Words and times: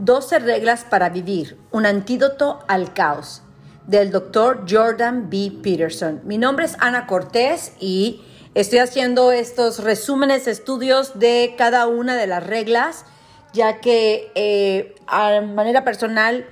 12 0.00 0.38
reglas 0.38 0.86
para 0.88 1.10
vivir, 1.10 1.58
un 1.72 1.84
antídoto 1.84 2.60
al 2.68 2.94
caos, 2.94 3.42
del 3.86 4.10
doctor 4.10 4.64
Jordan 4.66 5.28
B. 5.28 5.52
Peterson. 5.62 6.22
Mi 6.24 6.38
nombre 6.38 6.64
es 6.64 6.76
Ana 6.78 7.06
Cortés 7.06 7.74
y 7.78 8.22
estoy 8.54 8.78
haciendo 8.78 9.30
estos 9.30 9.84
resúmenes, 9.84 10.46
estudios 10.46 11.18
de 11.18 11.54
cada 11.58 11.86
una 11.86 12.16
de 12.16 12.26
las 12.26 12.46
reglas, 12.46 13.04
ya 13.52 13.80
que 13.80 14.32
eh, 14.34 14.94
a 15.06 15.42
manera 15.42 15.84
personal 15.84 16.46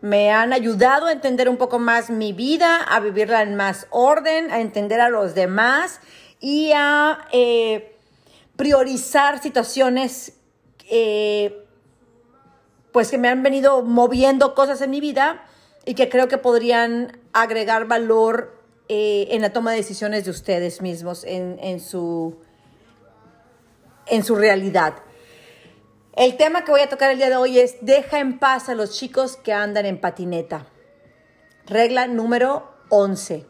me 0.00 0.30
han 0.32 0.54
ayudado 0.54 1.06
a 1.06 1.12
entender 1.12 1.50
un 1.50 1.58
poco 1.58 1.78
más 1.78 2.08
mi 2.08 2.32
vida, 2.32 2.76
a 2.76 3.00
vivirla 3.00 3.42
en 3.42 3.54
más 3.54 3.86
orden, 3.90 4.50
a 4.50 4.60
entender 4.60 5.02
a 5.02 5.10
los 5.10 5.34
demás 5.34 6.00
y 6.40 6.72
a 6.74 7.18
eh, 7.32 7.98
priorizar 8.56 9.42
situaciones 9.42 10.32
eh, 10.90 11.63
pues 12.94 13.10
que 13.10 13.18
me 13.18 13.28
han 13.28 13.42
venido 13.42 13.82
moviendo 13.82 14.54
cosas 14.54 14.80
en 14.80 14.90
mi 14.90 15.00
vida 15.00 15.44
y 15.84 15.96
que 15.96 16.08
creo 16.08 16.28
que 16.28 16.38
podrían 16.38 17.18
agregar 17.32 17.88
valor 17.88 18.56
eh, 18.88 19.26
en 19.32 19.42
la 19.42 19.52
toma 19.52 19.72
de 19.72 19.78
decisiones 19.78 20.24
de 20.24 20.30
ustedes 20.30 20.80
mismos, 20.80 21.24
en, 21.26 21.80
su, 21.80 22.36
en 24.06 24.22
su 24.22 24.36
realidad. 24.36 24.94
El 26.14 26.36
tema 26.36 26.64
que 26.64 26.70
voy 26.70 26.82
a 26.82 26.88
tocar 26.88 27.10
el 27.10 27.16
día 27.16 27.30
de 27.30 27.34
hoy 27.34 27.58
es 27.58 27.78
deja 27.80 28.20
en 28.20 28.38
paz 28.38 28.68
a 28.68 28.76
los 28.76 28.96
chicos 28.96 29.38
que 29.38 29.52
andan 29.52 29.86
en 29.86 30.00
patineta. 30.00 30.68
Regla 31.66 32.06
número 32.06 32.76
11. 32.90 33.44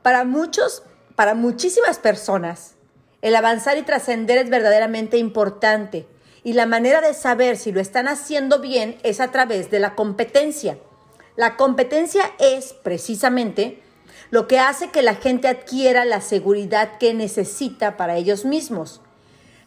Para 0.00 0.22
muchos, 0.22 0.84
para 1.16 1.34
muchísimas 1.34 1.98
personas, 1.98 2.76
el 3.20 3.34
avanzar 3.34 3.78
y 3.78 3.82
trascender 3.82 4.38
es 4.38 4.48
verdaderamente 4.48 5.18
importante 5.18 6.06
y 6.44 6.52
la 6.52 6.66
manera 6.66 7.00
de 7.00 7.14
saber 7.14 7.56
si 7.56 7.72
lo 7.72 7.80
están 7.80 8.06
haciendo 8.06 8.60
bien 8.60 8.98
es 9.02 9.18
a 9.20 9.32
través 9.32 9.70
de 9.70 9.80
la 9.80 9.94
competencia. 9.94 10.78
La 11.36 11.56
competencia 11.56 12.30
es 12.38 12.74
precisamente 12.74 13.82
lo 14.30 14.46
que 14.46 14.60
hace 14.60 14.90
que 14.90 15.02
la 15.02 15.14
gente 15.14 15.48
adquiera 15.48 16.04
la 16.04 16.20
seguridad 16.20 16.98
que 16.98 17.14
necesita 17.14 17.96
para 17.96 18.16
ellos 18.16 18.44
mismos. 18.44 19.00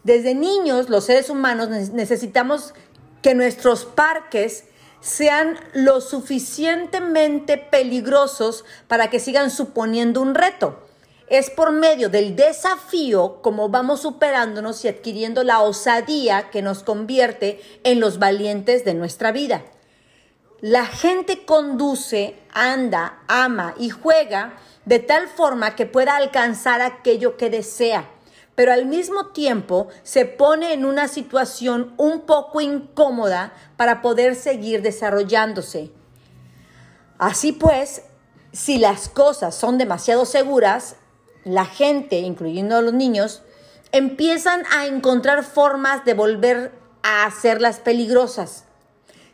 Desde 0.03 0.35
niños, 0.35 0.89
los 0.89 1.05
seres 1.05 1.29
humanos 1.29 1.69
necesitamos 1.69 2.73
que 3.21 3.33
nuestros 3.33 3.85
parques 3.85 4.65
sean 5.01 5.57
lo 5.73 5.99
suficientemente 5.99 7.57
peligrosos 7.57 8.65
para 8.87 9.09
que 9.09 9.19
sigan 9.19 9.49
suponiendo 9.49 10.21
un 10.21 10.35
reto. 10.35 10.86
Es 11.27 11.49
por 11.49 11.73
medio 11.73 12.07
del 12.09 12.37
desafío 12.37 13.41
como 13.41 13.67
vamos 13.67 14.01
superándonos 14.01 14.85
y 14.85 14.87
adquiriendo 14.87 15.43
la 15.43 15.61
osadía 15.61 16.49
que 16.51 16.61
nos 16.61 16.83
convierte 16.83 17.61
en 17.83 17.99
los 17.99 18.17
valientes 18.17 18.85
de 18.85 18.93
nuestra 18.93 19.33
vida. 19.33 19.65
La 20.61 20.85
gente 20.85 21.45
conduce, 21.45 22.39
anda, 22.53 23.19
ama 23.27 23.75
y 23.77 23.89
juega 23.89 24.57
de 24.85 24.99
tal 24.99 25.27
forma 25.27 25.75
que 25.75 25.85
pueda 25.85 26.15
alcanzar 26.15 26.81
aquello 26.81 27.35
que 27.35 27.49
desea, 27.49 28.09
pero 28.55 28.71
al 28.71 28.85
mismo 28.85 29.27
tiempo 29.27 29.89
se 30.03 30.25
pone 30.25 30.71
en 30.71 30.85
una 30.85 31.09
situación 31.09 31.93
un 31.97 32.21
poco 32.21 32.61
incómoda 32.61 33.53
para 33.75 34.01
poder 34.01 34.33
seguir 34.33 34.81
desarrollándose. 34.81 35.91
Así 37.17 37.51
pues, 37.51 38.03
si 38.53 38.77
las 38.77 39.09
cosas 39.09 39.53
son 39.55 39.77
demasiado 39.77 40.25
seguras, 40.25 40.95
la 41.47 41.65
gente, 41.65 42.19
incluyendo 42.19 42.75
a 42.75 42.81
los 42.81 42.93
niños, 42.93 43.41
empiezan 43.91 44.63
a 44.75 44.85
encontrar 44.85 45.43
formas 45.43 46.03
de 46.03 46.13
volver 46.13 46.71
a 47.03 47.25
hacerlas 47.25 47.79
peligrosas. 47.79 48.65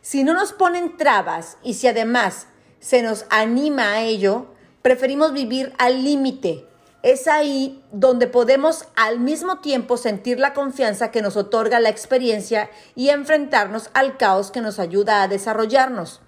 Si 0.00 0.22
no 0.22 0.32
nos 0.32 0.52
ponen 0.52 0.96
trabas 0.96 1.58
y 1.62 1.74
si 1.74 1.88
además 1.88 2.46
se 2.78 3.02
nos 3.02 3.26
anima 3.30 3.94
a 3.94 4.02
ello, 4.02 4.46
preferimos 4.80 5.32
vivir 5.32 5.72
al 5.78 6.04
límite. 6.04 6.68
Es 7.02 7.26
ahí 7.26 7.82
donde 7.90 8.28
podemos 8.28 8.84
al 8.94 9.18
mismo 9.18 9.58
tiempo 9.58 9.96
sentir 9.96 10.38
la 10.38 10.54
confianza 10.54 11.10
que 11.10 11.20
nos 11.20 11.36
otorga 11.36 11.80
la 11.80 11.88
experiencia 11.88 12.70
y 12.94 13.08
enfrentarnos 13.08 13.90
al 13.92 14.16
caos 14.16 14.50
que 14.50 14.60
nos 14.60 14.78
ayuda 14.78 15.22
a 15.22 15.28
desarrollarnos. 15.28 16.20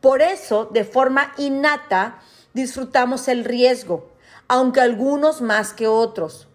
Por 0.00 0.20
eso, 0.20 0.66
de 0.66 0.84
forma 0.84 1.32
innata, 1.38 2.20
disfrutamos 2.52 3.26
el 3.28 3.44
riesgo, 3.44 4.13
aunque 4.48 4.80
algunos 4.80 5.40
más 5.40 5.72
que 5.72 5.86
otros. 5.86 6.48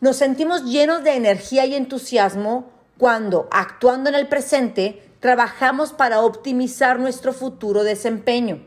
Nos 0.00 0.16
sentimos 0.16 0.64
llenos 0.64 1.02
de 1.02 1.14
energía 1.16 1.66
y 1.66 1.74
entusiasmo 1.74 2.70
cuando, 2.98 3.48
actuando 3.50 4.08
en 4.08 4.14
el 4.14 4.28
presente, 4.28 5.08
trabajamos 5.20 5.92
para 5.92 6.20
optimizar 6.20 6.98
nuestro 6.98 7.32
futuro 7.32 7.82
desempeño. 7.82 8.66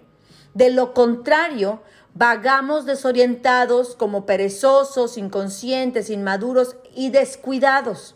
De 0.53 0.69
lo 0.69 0.93
contrario, 0.93 1.81
vagamos 2.13 2.85
desorientados 2.85 3.95
como 3.95 4.25
perezosos, 4.25 5.17
inconscientes, 5.17 6.09
inmaduros 6.09 6.75
y 6.93 7.09
descuidados. 7.09 8.15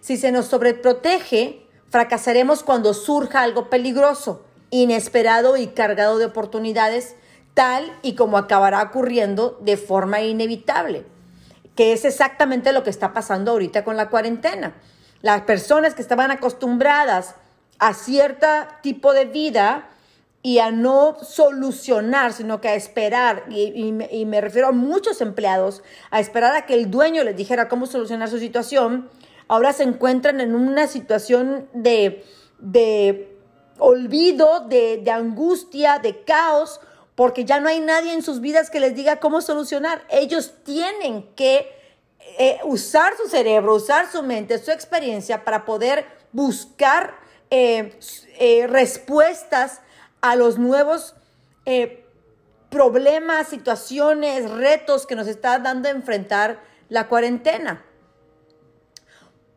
Si 0.00 0.16
se 0.16 0.30
nos 0.30 0.46
sobreprotege, 0.46 1.66
fracasaremos 1.90 2.62
cuando 2.62 2.94
surja 2.94 3.42
algo 3.42 3.68
peligroso, 3.68 4.44
inesperado 4.70 5.56
y 5.56 5.68
cargado 5.68 6.18
de 6.18 6.26
oportunidades 6.26 7.16
tal 7.58 7.92
y 8.02 8.14
como 8.14 8.38
acabará 8.38 8.80
ocurriendo 8.80 9.58
de 9.60 9.76
forma 9.76 10.20
inevitable, 10.22 11.04
que 11.74 11.92
es 11.92 12.04
exactamente 12.04 12.72
lo 12.72 12.84
que 12.84 12.90
está 12.90 13.12
pasando 13.12 13.50
ahorita 13.50 13.82
con 13.82 13.96
la 13.96 14.10
cuarentena. 14.10 14.76
Las 15.22 15.42
personas 15.42 15.94
que 15.94 16.02
estaban 16.02 16.30
acostumbradas 16.30 17.34
a 17.80 17.94
cierto 17.94 18.46
tipo 18.80 19.12
de 19.12 19.24
vida 19.24 19.88
y 20.40 20.60
a 20.60 20.70
no 20.70 21.16
solucionar, 21.20 22.32
sino 22.32 22.60
que 22.60 22.68
a 22.68 22.76
esperar, 22.76 23.46
y, 23.50 23.90
me, 23.90 24.40
refiero 24.40 24.68
a 24.68 24.72
muchos 24.72 25.20
empleados, 25.20 25.82
a 26.12 26.20
esperar 26.20 26.54
a 26.54 26.64
que 26.64 26.74
el 26.74 26.92
dueño 26.92 27.24
les 27.24 27.36
dijera 27.36 27.68
cómo 27.68 27.86
solucionar 27.86 28.28
su 28.28 28.38
situación, 28.38 29.10
ahora 29.48 29.72
se 29.72 29.82
encuentran 29.82 30.40
en 30.40 30.54
una 30.54 30.86
situación 30.86 31.68
de, 31.72 32.24
de 32.60 33.36
olvido, 33.80 34.60
de, 34.68 34.98
de 34.98 35.10
angustia, 35.10 35.98
de 35.98 36.22
caos, 36.22 36.80
porque 37.18 37.44
ya 37.44 37.58
no 37.58 37.68
hay 37.68 37.80
nadie 37.80 38.12
en 38.12 38.22
sus 38.22 38.40
vidas 38.40 38.70
que 38.70 38.78
les 38.78 38.94
diga 38.94 39.18
cómo 39.18 39.40
solucionar. 39.40 40.04
Ellos 40.08 40.54
tienen 40.62 41.24
que 41.34 41.68
eh, 42.38 42.60
usar 42.62 43.16
su 43.16 43.28
cerebro, 43.28 43.74
usar 43.74 44.08
su 44.08 44.22
mente, 44.22 44.56
su 44.60 44.70
experiencia 44.70 45.44
para 45.44 45.64
poder 45.64 46.06
buscar 46.30 47.18
eh, 47.50 47.98
eh, 48.38 48.68
respuestas 48.68 49.80
a 50.20 50.36
los 50.36 50.60
nuevos 50.60 51.16
problemas, 52.70 53.48
situaciones, 53.48 54.48
retos 54.48 55.04
que 55.04 55.16
nos 55.16 55.26
está 55.26 55.58
dando 55.58 55.88
a 55.88 55.90
enfrentar 55.90 56.60
la 56.88 57.08
cuarentena. 57.08 57.84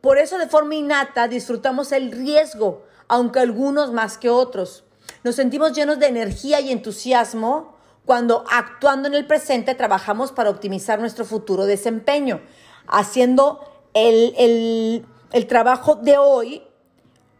Por 0.02 0.18
eso 0.18 0.40
de 0.40 0.48
forma 0.48 0.74
innata 0.74 1.28
disfrutamos 1.28 1.92
el 1.92 2.12
riesgo, 2.12 2.88
aunque 3.08 3.38
algunos 3.38 3.94
más 3.94 4.18
que 4.18 4.32
otros. 4.32 4.84
Nos 5.24 5.36
sentimos 5.36 5.74
llenos 5.74 6.00
de 6.00 6.08
energía 6.08 6.62
y 6.62 6.72
entusiasmo 6.72 7.76
cuando 8.06 8.44
actuando 8.50 9.08
en 9.08 9.14
el 9.14 9.28
presente 9.28 9.76
trabajamos 9.76 10.32
para 10.32 10.50
optimizar 10.50 11.00
nuestro 11.00 11.26
futuro 11.26 11.66
desempeño, 11.66 12.42
haciendo 12.88 13.60
el, 13.94 15.06
trabajo 15.48 15.96
de 15.96 16.18
hoy 16.18 16.64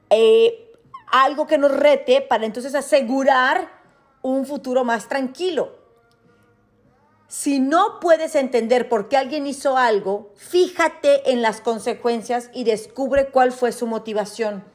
eh, 0.10 0.72
algo 1.12 1.48
que 1.48 1.58
nos 1.58 1.72
rete 1.72 2.22
para 2.22 2.46
entonces 2.46 2.76
asegurar 2.76 3.70
un 4.22 4.46
futuro 4.46 4.84
más 4.84 5.08
tranquilo. 5.08 5.80
Si 7.28 7.60
no 7.60 8.00
puedes 8.00 8.36
entender 8.36 8.90
por 8.90 9.08
qué 9.08 9.18
alguien 9.18 9.48
hizo 9.48 9.78
algo, 9.78 10.34
fíjate 10.36 11.32
en 11.32 11.42
las 11.42 11.62
consecuencias 11.62 12.50
y 12.54 12.66
descubre 12.66 13.30
cuál 13.32 13.54
fue 13.54 13.72
su 13.72 13.88
motivación. 13.88 14.71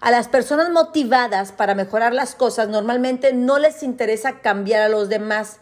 A 0.00 0.10
las 0.10 0.28
personas 0.28 0.70
motivadas 0.70 1.52
para 1.52 1.74
mejorar 1.74 2.14
las 2.14 2.34
cosas 2.34 2.68
normalmente 2.68 3.32
no 3.32 3.58
les 3.58 3.82
interesa 3.82 4.40
cambiar 4.40 4.82
a 4.82 4.88
los 4.88 5.08
demás 5.08 5.58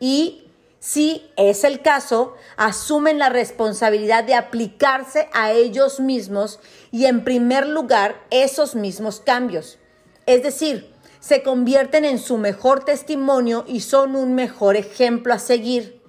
y 0.00 0.42
si 0.82 1.30
es 1.36 1.62
el 1.62 1.80
caso, 1.80 2.34
asumen 2.56 3.20
la 3.20 3.28
responsabilidad 3.28 4.24
de 4.24 4.34
aplicarse 4.34 5.28
a 5.32 5.52
ellos 5.52 6.00
mismos 6.00 6.58
y 6.90 7.06
en 7.06 7.22
primer 7.22 7.68
lugar 7.68 8.20
esos 8.30 8.74
mismos 8.74 9.20
cambios. 9.20 9.78
Es 10.26 10.42
decir, 10.42 10.92
se 11.20 11.44
convierten 11.44 12.04
en 12.04 12.18
su 12.18 12.36
mejor 12.36 12.84
testimonio 12.84 13.64
y 13.68 13.78
son 13.78 14.16
un 14.16 14.34
mejor 14.34 14.74
ejemplo 14.74 15.32
a 15.32 15.38
seguir. 15.38 16.02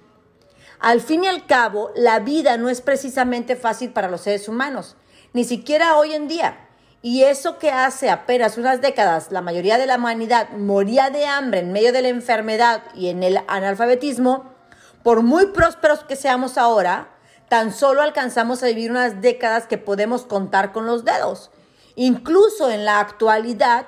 Al 0.80 1.00
fin 1.00 1.22
y 1.22 1.28
al 1.28 1.46
cabo, 1.46 1.92
la 1.94 2.18
vida 2.18 2.56
no 2.56 2.68
es 2.68 2.80
precisamente 2.80 3.54
fácil 3.54 3.92
para 3.92 4.08
los 4.08 4.22
seres 4.22 4.48
humanos, 4.48 4.96
ni 5.32 5.44
siquiera 5.44 5.96
hoy 5.96 6.14
en 6.14 6.26
día. 6.26 6.63
Y 7.04 7.24
eso 7.24 7.58
que 7.58 7.70
hace 7.70 8.08
apenas 8.08 8.56
unas 8.56 8.80
décadas 8.80 9.30
la 9.30 9.42
mayoría 9.42 9.76
de 9.76 9.84
la 9.84 9.96
humanidad 9.96 10.48
moría 10.52 11.10
de 11.10 11.26
hambre 11.26 11.60
en 11.60 11.70
medio 11.70 11.92
de 11.92 12.00
la 12.00 12.08
enfermedad 12.08 12.80
y 12.94 13.10
en 13.10 13.22
el 13.22 13.40
analfabetismo, 13.46 14.54
por 15.02 15.22
muy 15.22 15.48
prósperos 15.48 16.02
que 16.04 16.16
seamos 16.16 16.56
ahora, 16.56 17.10
tan 17.50 17.74
solo 17.74 18.00
alcanzamos 18.00 18.62
a 18.62 18.68
vivir 18.68 18.90
unas 18.90 19.20
décadas 19.20 19.66
que 19.66 19.76
podemos 19.76 20.22
contar 20.22 20.72
con 20.72 20.86
los 20.86 21.04
dedos. 21.04 21.50
Incluso 21.94 22.70
en 22.70 22.86
la 22.86 23.00
actualidad, 23.00 23.84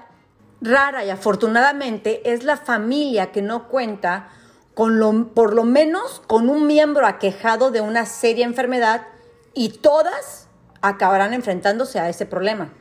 rara 0.61 1.03
y 1.03 1.09
afortunadamente 1.09 2.35
es 2.35 2.45
la 2.45 2.59
familia 2.59 3.33
que 3.33 3.41
no 3.41 3.69
cuenta 3.69 4.29
con 4.75 4.99
lo, 4.99 5.29
por 5.33 5.55
lo 5.55 5.65
menos 5.65 6.21
con 6.27 6.51
un 6.51 6.67
miembro 6.67 7.07
aquejado 7.07 7.71
de 7.71 7.81
una 7.81 8.05
seria 8.05 8.45
enfermedad 8.45 9.07
y 9.55 9.71
todas 9.71 10.49
acabarán 10.83 11.33
enfrentándose 11.33 11.99
a 11.99 12.11
ese 12.11 12.27
problema. 12.27 12.75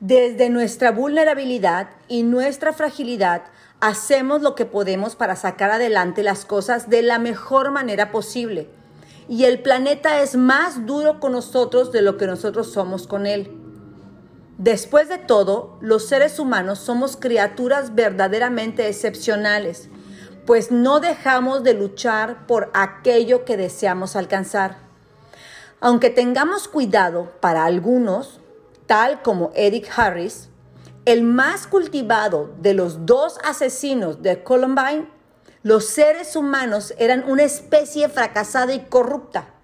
Desde 0.00 0.48
nuestra 0.48 0.92
vulnerabilidad 0.92 1.90
y 2.08 2.22
nuestra 2.22 2.72
fragilidad 2.72 3.42
hacemos 3.80 4.40
lo 4.40 4.54
que 4.54 4.64
podemos 4.64 5.14
para 5.14 5.36
sacar 5.36 5.70
adelante 5.70 6.22
las 6.22 6.46
cosas 6.46 6.88
de 6.88 7.02
la 7.02 7.18
mejor 7.18 7.70
manera 7.70 8.10
posible. 8.10 8.70
Y 9.28 9.44
el 9.44 9.60
planeta 9.60 10.22
es 10.22 10.36
más 10.36 10.86
duro 10.86 11.20
con 11.20 11.32
nosotros 11.32 11.92
de 11.92 12.00
lo 12.00 12.16
que 12.16 12.26
nosotros 12.26 12.72
somos 12.72 13.06
con 13.06 13.26
él. 13.26 13.50
Después 14.56 15.10
de 15.10 15.18
todo, 15.18 15.76
los 15.82 16.08
seres 16.08 16.38
humanos 16.38 16.78
somos 16.78 17.18
criaturas 17.18 17.94
verdaderamente 17.94 18.88
excepcionales, 18.88 19.90
pues 20.46 20.70
no 20.70 21.00
dejamos 21.00 21.62
de 21.62 21.74
luchar 21.74 22.46
por 22.46 22.70
aquello 22.72 23.44
que 23.44 23.58
deseamos 23.58 24.16
alcanzar. 24.16 24.78
Aunque 25.78 26.08
tengamos 26.08 26.68
cuidado 26.68 27.32
para 27.40 27.66
algunos, 27.66 28.39
tal 28.90 29.22
como 29.22 29.52
Eric 29.54 29.88
Harris, 29.96 30.48
el 31.04 31.22
más 31.22 31.68
cultivado 31.68 32.52
de 32.60 32.74
los 32.74 33.06
dos 33.06 33.38
asesinos 33.44 34.20
de 34.20 34.42
Columbine, 34.42 35.08
los 35.62 35.86
seres 35.86 36.34
humanos 36.34 36.92
eran 36.98 37.22
una 37.30 37.44
especie 37.44 38.08
fracasada 38.08 38.74
y 38.74 38.80
corrupta. 38.86 39.54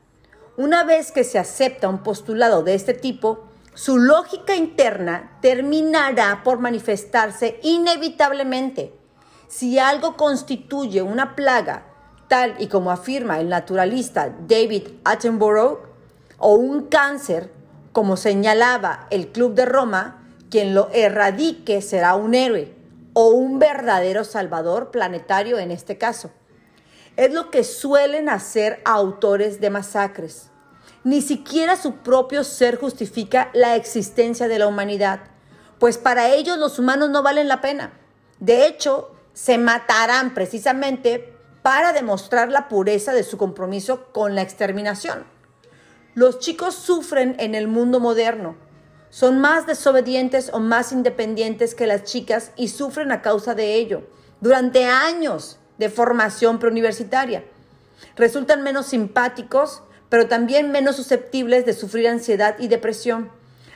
Una 0.57 0.85
vez 0.85 1.11
que 1.11 1.25
se 1.25 1.41
acepta 1.41 1.89
un 1.89 2.05
postulado 2.05 2.63
de 2.63 2.75
este 2.77 2.95
tipo, 2.95 3.49
su 3.75 3.99
lógica 3.99 4.55
interna 4.55 5.37
terminará 5.43 6.45
por 6.45 6.61
manifestarse 6.61 7.59
inevitablemente. 7.65 8.95
Si 9.49 9.81
algo 9.81 10.17
constituye 10.17 11.03
una 11.03 11.35
plaga, 11.35 11.85
tal 12.29 12.55
y 12.61 12.69
como 12.69 12.93
afirma 12.93 13.41
el 13.41 13.49
naturalista 13.49 14.33
David 14.47 14.87
Attenborough, 15.05 15.81
o 16.39 16.55
un 16.55 16.83
cáncer, 16.83 17.56
como 17.97 18.19
señalaba 18.19 19.07
el 19.09 19.29
Club 19.29 19.55
de 19.55 19.65
Roma, 19.65 20.23
quien 20.51 20.75
lo 20.75 20.91
erradique 20.93 21.81
será 21.81 22.15
un 22.15 22.35
héroe 22.35 22.77
o 23.15 23.29
un 23.29 23.59
verdadero 23.59 24.23
salvador 24.23 24.91
planetario 24.91 25.59
en 25.59 25.71
este 25.71 25.97
caso. 25.97 26.31
Es 27.17 27.33
lo 27.33 27.51
que 27.51 27.65
suelen 27.65 28.29
hacer 28.29 28.83
autores 28.85 29.63
de 29.63 29.71
masacres. 29.71 30.51
Ni 31.05 31.23
siquiera 31.23 31.75
su 31.79 31.95
propio 31.95 32.45
ser 32.45 32.77
justifica 32.77 33.49
la 33.55 33.77
existencia 33.77 34.47
de 34.47 34.59
la 34.59 34.67
humanidad, 34.67 35.21
pues 35.79 35.97
para 35.97 36.29
ellos 36.35 36.59
los 36.59 36.79
humanos 36.79 37.09
no 37.09 37.23
valen 37.23 37.49
la 37.49 37.63
pena. 37.63 37.95
De 38.41 38.67
hecho, 38.67 39.11
se 39.33 39.57
matarán 39.57 40.35
precisamente 40.35 41.33
para 41.63 41.95
demostrar 41.95 42.51
la 42.51 42.69
pureza 42.69 43.15
de 43.15 43.25
su 43.25 43.39
compromiso 43.39 44.13
con 44.13 44.35
la 44.35 44.43
exterminación. 44.43 45.36
Los 46.17 46.39
chicos 46.39 46.75
sufren 46.75 47.37
en 47.39 47.55
el 47.55 47.69
mundo 47.69 48.01
moderno. 48.01 48.57
Son 49.11 49.39
más 49.39 49.67
desobedientes 49.67 50.49
o 50.51 50.61
más 50.61 50.91
independientes 50.91 51.75
que 51.75 51.87
las 51.87 52.05
chicas 52.05 52.53
y 52.57 52.69
sufren 52.69 53.13
a 53.13 53.21
causa 53.21 53.55
de 53.55 53.75
ello. 53.75 54.09
Durante 54.41 54.87
años 54.87 55.59
de 55.77 55.91
formación 55.91 56.59
preuniversitaria. 56.59 57.45
Resultan 58.17 58.63
menos 58.63 58.87
simpáticos, 58.87 59.83
pero 60.09 60.27
también 60.27 60.73
menos 60.73 60.97
susceptibles 60.97 61.67
de 61.67 61.75
sufrir 61.75 62.09
ansiedad 62.09 62.57
y 62.59 62.69
depresión, 62.69 63.31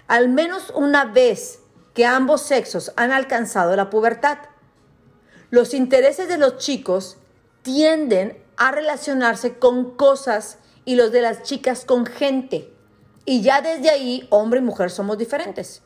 al 0.06 0.30
menos 0.30 0.72
una 0.74 1.04
vez 1.04 1.58
que 1.92 2.06
ambos 2.06 2.40
sexos 2.40 2.94
han 2.96 3.12
alcanzado 3.12 3.76
la 3.76 3.90
pubertad. 3.90 4.38
Los 5.50 5.74
intereses 5.74 6.26
de 6.26 6.38
los 6.38 6.56
chicos 6.56 7.18
tienden 7.60 8.42
a 8.56 8.72
relacionarse 8.72 9.58
con 9.58 9.94
cosas 9.94 10.56
y 10.84 10.96
los 10.96 11.12
de 11.12 11.22
las 11.22 11.42
chicas 11.42 11.84
con 11.84 12.06
gente. 12.06 12.72
Y 13.24 13.42
ya 13.42 13.60
desde 13.60 13.90
ahí, 13.90 14.26
hombre 14.30 14.60
y 14.60 14.62
mujer 14.62 14.90
somos 14.90 15.18
diferentes. 15.18 15.82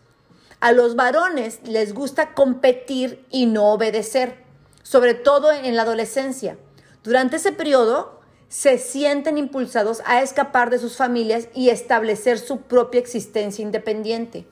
A 0.60 0.72
los 0.72 0.96
varones 0.96 1.60
les 1.64 1.92
gusta 1.92 2.32
competir 2.32 3.26
y 3.30 3.46
no 3.46 3.72
obedecer, 3.72 4.44
sobre 4.82 5.14
todo 5.14 5.52
en 5.52 5.76
la 5.76 5.82
adolescencia. 5.82 6.56
Durante 7.02 7.36
ese 7.36 7.52
periodo 7.52 8.20
se 8.48 8.78
sienten 8.78 9.36
impulsados 9.36 10.00
a 10.06 10.22
escapar 10.22 10.70
de 10.70 10.78
sus 10.78 10.96
familias 10.96 11.48
y 11.54 11.70
establecer 11.70 12.38
su 12.38 12.62
propia 12.62 13.00
existencia 13.00 13.62
independiente. 13.62 14.46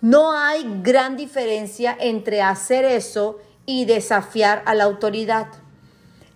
No 0.00 0.32
hay 0.32 0.64
gran 0.82 1.16
diferencia 1.16 1.96
entre 2.00 2.40
hacer 2.40 2.84
eso 2.84 3.38
y 3.66 3.84
desafiar 3.84 4.62
a 4.64 4.74
la 4.74 4.84
autoridad. 4.84 5.48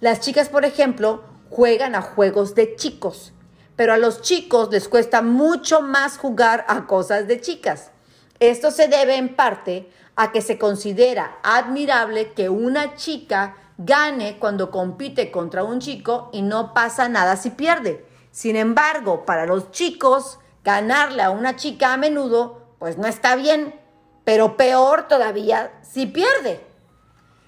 Las 0.01 0.21
chicas, 0.21 0.49
por 0.49 0.65
ejemplo, 0.65 1.25
juegan 1.49 1.95
a 1.95 2.03
juegos 2.03 2.55
de 2.55 2.77
chicos, 2.77 3.33
pero 3.77 3.93
a 3.93 3.99
los 3.99 4.23
chicos 4.23 4.71
les 4.71 4.89
cuesta 4.89 5.23
mucho 5.23 5.83
más 5.83 6.19
jugar 6.19 6.65
a 6.69 6.87
cosas 6.87 7.29
de 7.29 7.41
chicas. 7.41 7.93
Esto 8.41 8.71
se 8.71 8.89
debe 8.89 9.17
en 9.17 9.37
parte 9.37 9.91
a 10.17 10.33
que 10.33 10.41
se 10.41 10.59
considera 10.59 11.39
admirable 11.43 12.33
que 12.33 12.49
una 12.49 12.95
chica 12.95 13.57
gane 13.79 14.39
cuando 14.39 14.71
compite 14.71 15.31
contra 15.31 15.63
un 15.63 15.81
chico 15.81 16.31
y 16.33 16.43
no 16.43 16.73
pasa 16.73 17.09
nada 17.09 17.37
si 17.37 17.51
pierde. 17.51 18.05
Sin 18.31 18.57
embargo, 18.57 19.25
para 19.27 19.47
los 19.47 19.71
chicos, 19.71 20.39
ganarle 20.65 21.23
a 21.23 21.31
una 21.31 21.57
chica 21.57 21.93
a 21.93 21.97
menudo, 21.97 22.75
pues 22.79 22.99
no 22.99 23.07
está 23.07 23.37
bien, 23.37 23.79
pero 24.25 24.57
peor 24.57 25.09
todavía 25.09 25.73
si 25.83 26.07
pierde. 26.07 26.67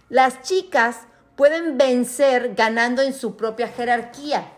Las 0.09 0.43
chicas 0.43 1.01
pueden 1.37 1.79
vencer 1.79 2.55
ganando 2.55 3.03
en 3.03 3.13
su 3.13 3.37
propia 3.37 3.69
jerarquía. 3.69 4.53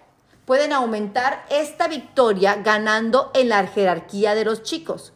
Pueden 0.51 0.73
aumentar 0.73 1.47
esta 1.49 1.87
victoria 1.87 2.57
ganando 2.57 3.31
en 3.35 3.51
la 3.51 3.65
jerarquía 3.69 4.35
de 4.35 4.45
los 4.45 4.65
chicos. 4.65 5.13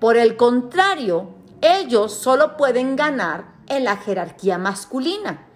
Por 0.00 0.16
el 0.16 0.36
contrario, 0.36 1.28
ellos 1.60 2.12
solo 2.12 2.56
pueden 2.56 2.96
ganar 2.96 3.54
en 3.68 3.84
la 3.84 3.98
jerarquía 3.98 4.58
masculina. 4.58 5.46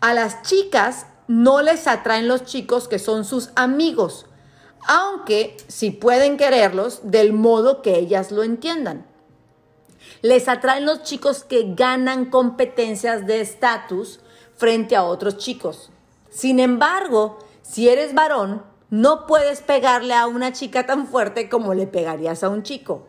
A 0.00 0.12
las 0.12 0.42
chicas 0.42 1.06
no 1.28 1.62
les 1.62 1.86
atraen 1.86 2.26
los 2.26 2.46
chicos 2.46 2.88
que 2.88 2.98
son 2.98 3.24
sus 3.24 3.50
amigos, 3.54 4.26
aunque 4.88 5.56
sí 5.68 5.92
pueden 5.92 6.36
quererlos 6.36 6.98
del 7.04 7.32
modo 7.32 7.80
que 7.80 7.96
ellas 7.96 8.32
lo 8.32 8.42
entiendan. 8.42 9.06
Les 10.20 10.48
atraen 10.48 10.84
los 10.84 11.04
chicos 11.04 11.44
que 11.44 11.74
ganan 11.76 12.24
competencias 12.24 13.24
de 13.24 13.40
estatus 13.40 14.18
frente 14.56 14.96
a 14.96 15.04
otros 15.04 15.36
chicos. 15.36 15.90
Sin 16.28 16.58
embargo, 16.58 17.38
si 17.68 17.90
eres 17.90 18.14
varón, 18.14 18.62
no 18.88 19.26
puedes 19.26 19.60
pegarle 19.60 20.14
a 20.14 20.26
una 20.26 20.52
chica 20.52 20.86
tan 20.86 21.06
fuerte 21.06 21.50
como 21.50 21.74
le 21.74 21.86
pegarías 21.86 22.42
a 22.42 22.48
un 22.48 22.62
chico. 22.62 23.06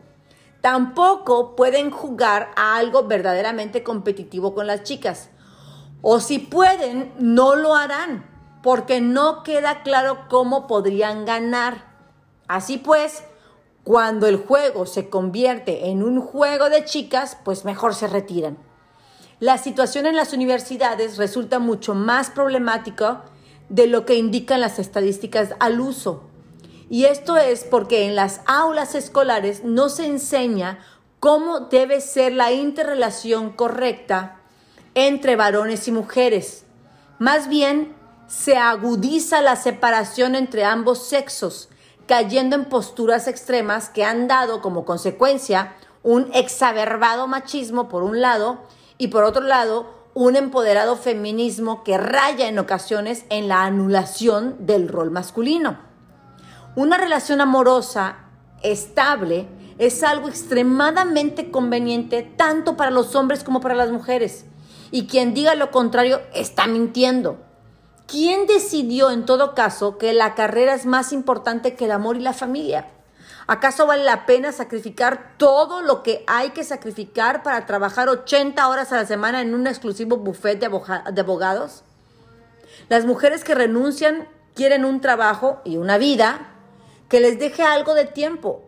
Tampoco 0.59 1.55
pueden 1.55 1.91
jugar 1.91 2.51
a 2.57 2.75
algo 2.75 3.03
verdaderamente 3.07 3.83
competitivo 3.83 4.53
con 4.53 4.67
las 4.67 4.83
chicas 4.83 5.29
o 6.01 6.19
si 6.19 6.39
pueden, 6.39 7.13
no 7.19 7.55
lo 7.55 7.73
harán, 7.73 8.25
porque 8.61 8.99
no 8.99 9.43
queda 9.43 9.81
claro 9.83 10.27
cómo 10.29 10.67
podrían 10.67 11.23
ganar. 11.25 11.85
Así 12.47 12.77
pues, 12.77 13.23
cuando 13.85 14.27
el 14.27 14.37
juego 14.37 14.85
se 14.85 15.09
convierte 15.09 15.89
en 15.89 16.03
un 16.03 16.19
juego 16.19 16.69
de 16.69 16.83
chicas, 16.83 17.37
pues 17.45 17.63
mejor 17.63 17.95
se 17.95 18.07
retiran. 18.07 18.57
La 19.39 19.57
situación 19.57 20.05
en 20.05 20.17
las 20.17 20.33
universidades 20.33 21.17
resulta 21.17 21.59
mucho 21.59 21.95
más 21.95 22.29
problemática 22.29 23.23
de 23.69 23.87
lo 23.87 24.05
que 24.05 24.15
indican 24.15 24.61
las 24.61 24.79
estadísticas 24.79 25.55
al 25.59 25.79
uso. 25.79 26.23
Y 26.89 27.05
esto 27.05 27.37
es 27.37 27.63
porque 27.63 28.05
en 28.05 28.15
las 28.15 28.41
aulas 28.45 28.95
escolares 28.95 29.63
no 29.63 29.89
se 29.89 30.07
enseña 30.07 30.79
cómo 31.19 31.61
debe 31.61 32.01
ser 32.01 32.33
la 32.33 32.51
interrelación 32.51 33.51
correcta 33.51 34.41
entre 34.95 35.35
varones 35.35 35.87
y 35.87 35.91
mujeres. 35.91 36.65
Más 37.19 37.47
bien, 37.47 37.95
se 38.27 38.57
agudiza 38.57 39.41
la 39.41 39.55
separación 39.55 40.35
entre 40.35 40.63
ambos 40.63 41.07
sexos, 41.07 41.69
cayendo 42.07 42.55
en 42.55 42.65
posturas 42.65 43.27
extremas 43.27 43.89
que 43.89 44.03
han 44.03 44.27
dado 44.27 44.61
como 44.61 44.85
consecuencia 44.85 45.75
un 46.01 46.29
exacerbado 46.33 47.27
machismo 47.27 47.89
por 47.89 48.03
un 48.03 48.21
lado 48.21 48.59
y 48.97 49.07
por 49.09 49.23
otro 49.23 49.43
lado 49.43 49.98
un 50.13 50.35
empoderado 50.35 50.95
feminismo 50.95 51.83
que 51.83 51.97
raya 51.97 52.47
en 52.47 52.59
ocasiones 52.59 53.25
en 53.29 53.47
la 53.47 53.63
anulación 53.63 54.55
del 54.59 54.87
rol 54.87 55.11
masculino. 55.11 55.77
Una 56.75 56.97
relación 56.97 57.41
amorosa 57.41 58.17
estable 58.61 59.47
es 59.77 60.03
algo 60.03 60.27
extremadamente 60.27 61.51
conveniente 61.51 62.23
tanto 62.23 62.75
para 62.75 62.91
los 62.91 63.15
hombres 63.15 63.43
como 63.43 63.61
para 63.61 63.75
las 63.75 63.91
mujeres 63.91 64.45
y 64.91 65.07
quien 65.07 65.33
diga 65.33 65.55
lo 65.55 65.71
contrario 65.71 66.21
está 66.33 66.67
mintiendo. 66.67 67.37
¿Quién 68.07 68.47
decidió 68.47 69.11
en 69.11 69.25
todo 69.25 69.53
caso 69.53 69.97
que 69.97 70.13
la 70.13 70.33
carrera 70.33 70.73
es 70.73 70.85
más 70.85 71.13
importante 71.13 71.75
que 71.75 71.85
el 71.85 71.91
amor 71.91 72.17
y 72.17 72.21
la 72.21 72.33
familia? 72.33 72.91
¿Acaso 73.51 73.87
vale 73.87 74.03
la 74.03 74.27
pena 74.27 74.51
sacrificar 74.51 75.33
todo 75.37 75.81
lo 75.81 76.03
que 76.03 76.23
hay 76.27 76.51
que 76.51 76.63
sacrificar 76.63 77.41
para 77.41 77.65
trabajar 77.65 78.07
80 78.07 78.67
horas 78.67 78.91
a 78.91 78.97
la 78.97 79.07
semana 79.07 79.41
en 79.41 79.55
un 79.55 79.65
exclusivo 79.65 80.17
buffet 80.17 80.59
de 80.59 80.67
abogados? 80.67 81.83
Las 82.89 83.05
mujeres 83.05 83.43
que 83.43 83.55
renuncian 83.55 84.27
quieren 84.53 84.85
un 84.85 85.01
trabajo 85.01 85.61
y 85.65 85.77
una 85.77 85.97
vida 85.97 86.51
que 87.09 87.21
les 87.21 87.39
deje 87.39 87.63
algo 87.63 87.95
de 87.95 88.05
tiempo. 88.05 88.61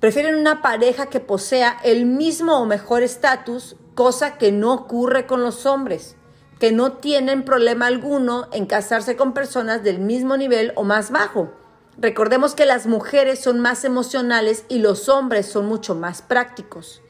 Prefieren 0.00 0.34
una 0.34 0.62
pareja 0.62 1.06
que 1.06 1.20
posea 1.20 1.78
el 1.84 2.04
mismo 2.04 2.58
o 2.58 2.66
mejor 2.66 3.04
estatus, 3.04 3.76
cosa 3.94 4.36
que 4.36 4.50
no 4.50 4.72
ocurre 4.72 5.28
con 5.28 5.44
los 5.44 5.64
hombres, 5.64 6.16
que 6.58 6.72
no 6.72 6.94
tienen 6.94 7.44
problema 7.44 7.86
alguno 7.86 8.48
en 8.50 8.66
casarse 8.66 9.14
con 9.14 9.32
personas 9.32 9.84
del 9.84 10.00
mismo 10.00 10.36
nivel 10.36 10.72
o 10.74 10.82
más 10.82 11.12
bajo. 11.12 11.61
Recordemos 11.98 12.54
que 12.54 12.64
las 12.64 12.86
mujeres 12.86 13.40
son 13.40 13.60
más 13.60 13.84
emocionales 13.84 14.64
y 14.68 14.78
los 14.78 15.08
hombres 15.08 15.46
son 15.46 15.66
mucho 15.66 15.94
más 15.94 16.22
prácticos. 16.22 17.02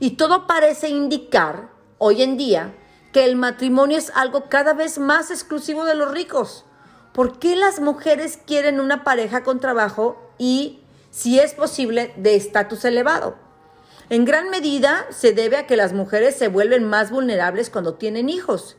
Y 0.00 0.12
todo 0.12 0.46
parece 0.46 0.88
indicar, 0.88 1.68
hoy 1.98 2.22
en 2.22 2.36
día, 2.36 2.74
que 3.12 3.24
el 3.24 3.36
matrimonio 3.36 3.98
es 3.98 4.10
algo 4.14 4.48
cada 4.48 4.72
vez 4.72 4.98
más 4.98 5.30
exclusivo 5.30 5.84
de 5.84 5.94
los 5.94 6.10
ricos. 6.10 6.64
¿Por 7.12 7.38
qué 7.38 7.54
las 7.54 7.80
mujeres 7.80 8.38
quieren 8.44 8.80
una 8.80 9.04
pareja 9.04 9.44
con 9.44 9.60
trabajo 9.60 10.20
y, 10.38 10.80
si 11.10 11.38
es 11.38 11.52
posible, 11.52 12.12
de 12.16 12.34
estatus 12.34 12.84
elevado? 12.84 13.36
En 14.10 14.24
gran 14.24 14.50
medida 14.50 15.06
se 15.10 15.32
debe 15.32 15.58
a 15.58 15.66
que 15.66 15.76
las 15.76 15.92
mujeres 15.92 16.34
se 16.34 16.48
vuelven 16.48 16.84
más 16.84 17.10
vulnerables 17.10 17.70
cuando 17.70 17.94
tienen 17.94 18.28
hijos 18.28 18.76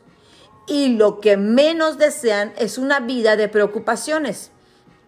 y 0.66 0.96
lo 0.96 1.20
que 1.20 1.36
menos 1.36 1.98
desean 1.98 2.52
es 2.58 2.78
una 2.78 3.00
vida 3.00 3.36
de 3.36 3.48
preocupaciones 3.48 4.50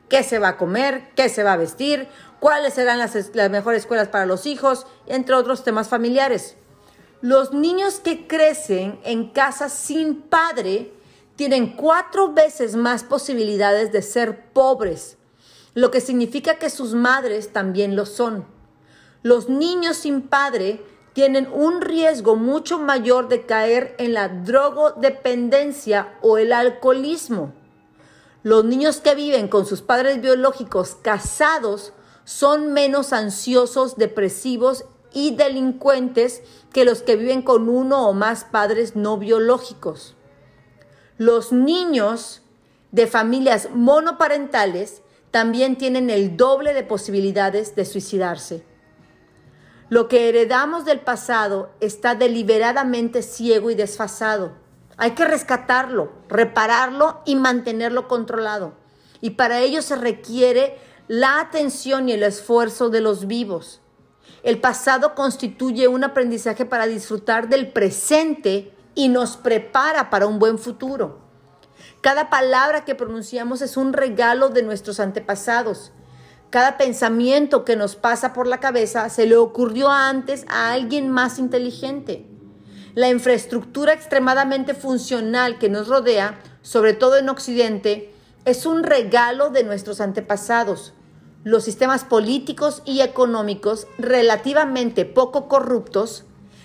qué 0.09 0.23
se 0.23 0.39
va 0.39 0.49
a 0.49 0.57
comer, 0.57 1.11
qué 1.15 1.29
se 1.29 1.43
va 1.43 1.55
a 1.55 1.57
vestir, 1.57 2.09
cuáles 2.41 2.75
serán 2.75 2.99
las, 2.99 3.15
mejores 3.51 3.81
escuelas 3.81 4.09
para 4.09 4.27
los 4.27 4.47
hijos, 4.47 4.87
entre 5.07 5.35
otros 5.35 5.65
temas 5.65 5.89
familiares. 5.89 6.57
Los 7.21 7.53
niños 7.53 8.01
que 8.01 8.27
crecen 8.27 9.01
en 9.05 9.31
casas 9.31 9.73
sin 9.73 10.23
padre 10.23 10.93
tienen 11.37 11.77
cuatro 11.77 12.33
veces 12.33 12.77
más 12.77 13.05
posibilidades 13.05 13.93
de 13.93 14.03
ser 14.03 14.53
pobres, 14.53 15.17
lo 15.75 15.91
que 15.91 16.01
significa 16.01 16.57
que 16.57 16.71
sus 16.71 16.95
madres 16.95 17.53
también 17.53 17.97
lo 17.97 18.07
son. 18.07 18.45
Los 19.23 19.49
niños 19.49 19.97
sin 19.99 20.23
padre 20.23 20.83
tienen 21.13 21.49
un 21.53 21.81
riesgo 21.81 22.37
mucho 22.37 22.79
mayor 22.79 23.29
de 23.29 23.45
caer 23.45 23.97
en 23.99 24.15
la 24.15 24.29
drogodependencia 24.29 26.15
o 26.23 26.39
el 26.39 26.53
alcoholismo. 26.53 27.53
Los 28.49 28.65
niños 28.65 29.03
que 29.03 29.15
viven 29.15 29.49
con 29.49 29.67
sus 29.67 29.83
padres 29.83 30.23
biológicos 30.23 30.97
casados 31.03 31.93
son 32.25 32.73
menos 32.73 33.13
ansiosos, 33.13 33.99
depresivos 33.99 34.87
y 35.13 35.37
delincuentes 35.37 36.41
que 36.73 36.87
los 36.87 37.03
que 37.03 37.17
viven 37.17 37.43
con 37.43 37.69
uno 37.69 38.09
o 38.09 38.15
más 38.15 38.45
padres 38.45 38.97
no 38.97 39.19
biológicos. 39.19 40.17
Los 41.19 41.53
niños 41.53 42.41
de 42.91 43.07
familias 43.07 43.69
monoparentales 43.75 45.03
también 45.31 45.77
tienen 45.77 46.09
el 46.09 46.39
doble 46.39 46.73
de 46.73 46.85
posibilidades 46.85 47.77
de 47.77 47.85
suicidarse. 47.85 48.65
Lo 49.91 50.09
que 50.09 50.31
heredamos 50.31 50.87
del 50.87 51.01
pasado 51.01 51.69
está 51.81 52.15
deliberadamente 52.15 53.21
ciego 53.21 53.71
y 53.71 53.75
desfasado. 53.75 54.53
Hay 54.99 55.13
que 55.13 55.25
rescatarlo, 55.25 56.11
repararlo 56.29 57.23
y 57.25 57.37
mantenerlo 57.37 58.09
controlado. 58.09 58.75
Y 59.21 59.31
para 59.31 59.61
ello 59.61 59.81
se 59.81 59.97
requiere 59.97 60.77
la 61.07 61.41
atención 61.41 62.09
y 62.09 62.13
el 62.13 62.25
esfuerzo 62.25 62.91
de 62.91 63.01
los 63.01 63.27
vivos. 63.27 63.81
El 64.43 64.61
pasado 64.61 65.15
constituye 65.15 65.89
un 65.89 66.05
aprendizaje 66.05 66.65
para 66.65 66.87
disfrutar 66.87 67.49
del 67.49 67.73
presente 67.73 68.75
y 68.95 69.09
nos 69.09 69.37
prepara 69.37 70.11
para 70.11 70.27
un 70.27 70.39
buen 70.39 70.59
futuro. 70.59 71.21
Cada 72.01 72.29
palabra 72.29 72.85
que 72.85 72.95
pronunciamos 72.95 73.63
es 73.63 73.77
un 73.77 73.93
regalo 73.93 74.51
de 74.51 74.63
nuestros 74.63 75.01
antepasados. 75.01 75.93
Cada 76.51 76.77
pensamiento 76.77 77.65
que 77.65 77.77
nos 77.77 77.97
pasa 77.97 78.33
por 78.33 78.47
la 78.47 78.59
cabeza 78.59 79.09
se 79.11 79.27
le 79.27 79.37
ocurrió 79.37 79.91
antes 79.91 80.45
a 80.49 80.73
alguien 80.73 81.09
más 81.09 81.39
inteligente. 81.39 82.28
La 82.99 83.09
infraestructura 83.09 83.93
extremadamente 83.93 84.75
funcional 84.75 85.61
que 85.61 85.69
nos 85.69 85.87
rodea, 85.87 86.41
sobre 86.63 86.95
todo 86.95 87.17
en 87.17 87.29
Occidente, 87.29 88.13
es 88.45 88.67
un 88.67 88.83
regalo 88.83 89.51
de 89.51 89.63
nuestros 89.63 90.01
antepasados. 90.01 90.95
Los 91.45 91.63
sistemas 91.63 92.03
políticos 92.03 92.83
y 92.85 93.03
económicos 93.03 93.87
relativamente 93.99 95.05
poco 95.05 95.47
corruptos, 95.47 96.25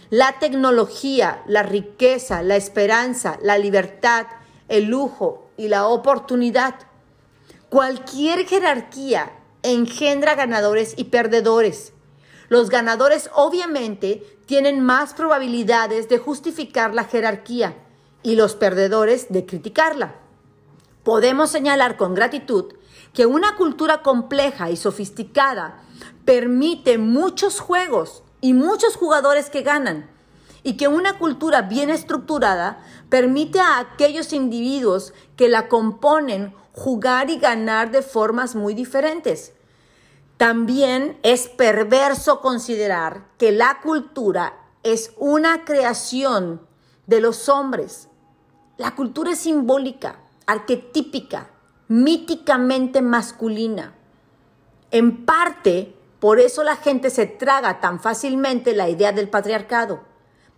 la 0.10 0.40
tecnología, 0.40 1.44
la 1.46 1.62
riqueza, 1.62 2.42
la 2.42 2.56
esperanza, 2.56 3.38
la 3.44 3.60
libertad, 3.60 4.26
el 4.70 4.86
lujo 4.86 5.52
y 5.56 5.68
la 5.68 5.86
oportunidad. 5.86 6.74
Cualquier 7.70 8.48
jerarquía 8.48 9.34
engendra 9.62 10.34
ganadores 10.34 10.96
y 10.98 11.04
perdedores. 11.04 11.93
Los 12.54 12.70
ganadores 12.70 13.32
obviamente 13.34 14.38
tienen 14.46 14.80
más 14.80 15.16
probabilidades 15.16 16.08
de 16.08 16.20
justificar 16.20 16.94
la 16.94 17.06
jerarquía 17.06 17.76
y 18.22 18.36
los 18.36 18.54
perdedores 18.54 19.26
de 19.30 19.48
criticarla. 19.48 20.14
Podemos 21.02 21.50
señalar 21.50 21.98
con 21.98 22.14
gratitud 22.14 22.76
que 23.12 23.26
una 23.26 23.56
cultura 23.56 24.04
compleja 24.04 24.70
y 24.70 24.78
sofisticada 24.78 25.82
permite 26.26 27.00
muchos 27.00 27.60
juegos 27.60 28.22
y 28.40 28.54
muchos 28.54 28.98
jugadores 28.98 29.50
que 29.50 29.64
ganan, 29.64 30.12
y 30.62 30.78
que 30.78 30.88
una 30.88 31.18
cultura 31.18 31.64
bien 31.64 31.90
estructurada 31.90 32.86
permite 33.10 33.62
a 33.62 33.80
aquellos 33.80 34.32
individuos 34.32 35.16
que 35.38 35.50
la 35.50 35.68
componen 35.70 36.54
jugar 36.72 37.32
y 37.32 37.40
ganar 37.40 37.90
de 37.90 38.04
formas 38.04 38.54
muy 38.54 38.76
diferentes. 38.76 39.54
También 40.44 41.18
es 41.24 41.48
perverso 41.48 42.42
considerar 42.42 43.30
que 43.38 43.54
la 43.54 43.80
cultura 43.80 44.60
es 44.84 45.14
una 45.16 45.64
creación 45.64 46.60
de 47.08 47.22
los 47.22 47.48
hombres. 47.48 48.10
La 48.76 48.94
cultura 48.94 49.32
es 49.32 49.40
simbólica, 49.40 50.20
arquetípica, 50.46 51.50
míticamente 51.88 53.02
masculina. 53.02 53.96
En 54.92 55.26
parte, 55.26 55.96
por 56.20 56.42
eso 56.42 56.66
la 56.66 56.76
gente 56.76 57.10
se 57.10 57.26
traga 57.26 57.80
tan 57.80 58.02
fácilmente 58.02 58.76
la 58.76 58.90
idea 58.90 59.14
del 59.14 59.30
patriarcado. 59.30 60.02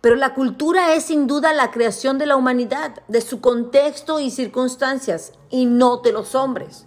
Pero 0.00 0.16
la 0.16 0.34
cultura 0.34 0.94
es 0.94 1.04
sin 1.04 1.28
duda 1.28 1.52
la 1.52 1.70
creación 1.70 2.18
de 2.18 2.26
la 2.26 2.34
humanidad, 2.34 3.04
de 3.06 3.20
su 3.20 3.40
contexto 3.40 4.18
y 4.18 4.32
circunstancias, 4.32 5.32
y 5.48 5.64
no 5.66 5.98
de 5.98 6.10
los 6.10 6.34
hombres. 6.34 6.86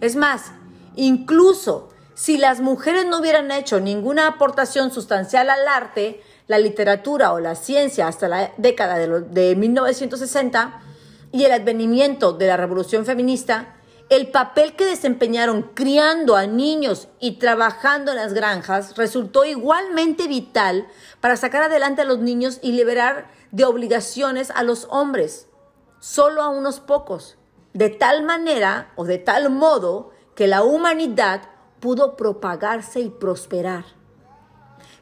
Es 0.00 0.14
más, 0.14 0.52
incluso 0.94 1.88
si 2.14 2.36
las 2.36 2.60
mujeres 2.60 3.06
no 3.06 3.18
hubieran 3.18 3.50
hecho 3.50 3.80
ninguna 3.80 4.26
aportación 4.26 4.92
sustancial 4.92 5.48
al 5.50 5.66
arte, 5.66 6.22
la 6.46 6.58
literatura 6.58 7.32
o 7.32 7.40
la 7.40 7.54
ciencia 7.54 8.06
hasta 8.06 8.28
la 8.28 8.52
década 8.58 8.98
de, 8.98 9.56
1960 9.56 10.80
y 11.32 11.44
el 11.44 11.52
advenimiento 11.52 12.32
de 12.32 12.46
la 12.46 12.56
revolución 12.56 13.06
feminista, 13.06 13.76
el 14.10 14.28
papel 14.28 14.76
que 14.76 14.84
desempeñaron 14.84 15.70
criando 15.74 16.36
a 16.36 16.46
niños 16.46 17.08
y 17.18 17.38
trabajando 17.38 18.10
en 18.10 18.18
las 18.18 18.34
granjas 18.34 18.96
resultó 18.96 19.46
igualmente 19.46 20.28
vital 20.28 20.86
para 21.20 21.38
sacar 21.38 21.62
adelante 21.62 22.02
a 22.02 22.04
los 22.04 22.18
niños 22.18 22.58
y 22.60 22.72
liberar 22.72 23.30
de 23.52 23.64
obligaciones 23.64 24.50
a 24.50 24.62
los 24.64 24.86
hombres, 24.90 25.46
solo 26.00 26.42
a 26.42 26.50
unos 26.50 26.80
pocos, 26.80 27.38
de 27.72 27.88
tal 27.88 28.22
manera 28.22 28.92
o 28.96 29.04
de 29.04 29.16
tal 29.16 29.48
modo 29.48 30.10
que 30.34 30.46
la 30.46 30.62
humanidad 30.62 31.42
pudo 31.82 32.14
propagarse 32.14 33.00
y 33.00 33.10
prosperar. 33.10 33.84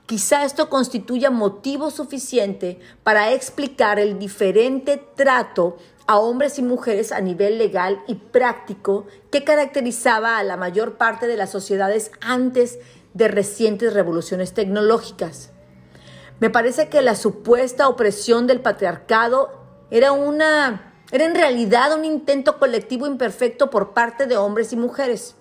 Quizá 0.06 0.44
esto 0.44 0.70
constituya 0.70 1.30
motivo 1.30 1.90
suficiente 1.90 2.80
para 3.04 3.32
explicar 3.32 4.00
el 4.00 4.18
diferente 4.18 4.96
trato 5.14 5.76
a 6.06 6.18
hombres 6.18 6.58
y 6.58 6.62
mujeres 6.62 7.12
a 7.12 7.20
nivel 7.20 7.58
legal 7.58 8.02
y 8.08 8.14
práctico 8.14 9.06
que 9.30 9.44
caracterizaba 9.44 10.38
a 10.38 10.42
la 10.42 10.56
mayor 10.56 10.96
parte 10.96 11.26
de 11.26 11.36
las 11.36 11.50
sociedades 11.50 12.10
antes 12.22 12.78
de 13.12 13.28
recientes 13.28 13.92
revoluciones 13.92 14.54
tecnológicas. 14.54 15.50
Me 16.40 16.48
parece 16.48 16.88
que 16.88 17.02
la 17.02 17.14
supuesta 17.14 17.88
opresión 17.88 18.46
del 18.46 18.62
patriarcado 18.62 19.50
era 19.90 20.12
una 20.12 20.94
era 21.12 21.26
en 21.26 21.34
realidad 21.34 21.92
un 21.92 22.04
intento 22.06 22.58
colectivo 22.58 23.06
imperfecto 23.06 23.68
por 23.68 23.92
parte 23.92 24.26
de 24.26 24.36
hombres 24.38 24.72
y 24.72 24.76
mujeres 24.76 25.36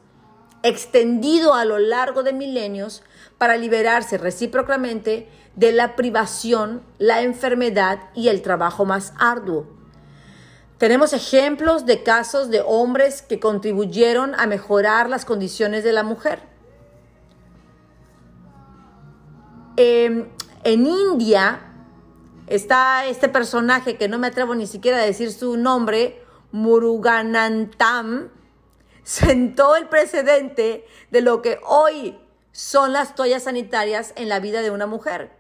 extendido 0.64 1.54
a 1.54 1.66
lo 1.66 1.78
largo 1.80 2.24
de 2.24 2.34
milenios 2.34 3.04
para 3.38 3.58
liberarse 3.58 4.18
recíprocamente 4.18 5.30
de 5.56 5.72
la 5.72 5.96
privación, 5.96 6.82
la 6.98 7.22
enfermedad 7.22 8.00
y 8.16 8.28
el 8.28 8.42
trabajo 8.42 8.86
más 8.86 9.14
arduo. 9.18 9.68
Tenemos 10.78 11.12
ejemplos 11.12 11.86
de 11.86 12.04
casos 12.04 12.50
de 12.50 12.62
hombres 12.66 13.22
que 13.22 13.40
contribuyeron 13.40 14.34
a 14.40 14.48
mejorar 14.48 15.10
las 15.10 15.26
condiciones 15.26 15.84
de 15.84 15.94
la 15.94 16.04
mujer. 16.04 16.48
em, 19.82 20.28
en 20.66 20.86
India 20.86 21.62
está 22.48 23.06
este 23.06 23.30
personaje 23.30 23.96
que 23.96 24.10
no 24.10 24.20
me 24.20 24.28
atrevo 24.28 24.54
ni 24.54 24.68
siquiera 24.68 24.98
a 24.98 25.06
decir 25.06 25.32
su 25.32 25.56
nombre, 25.56 26.22
Muruganantam, 26.52 28.30
sentó 29.04 29.76
el 29.76 29.88
precedente 29.88 30.86
de 31.12 31.22
lo 31.22 31.42
que 31.42 31.60
hoy 31.66 32.18
son 32.52 32.94
las 32.94 33.16
toallas 33.16 33.44
sanitarias 33.44 34.14
en 34.16 34.30
la 34.30 34.40
vida 34.40 34.62
de 34.62 34.72
una 34.72 34.86
mujer. 34.86 35.32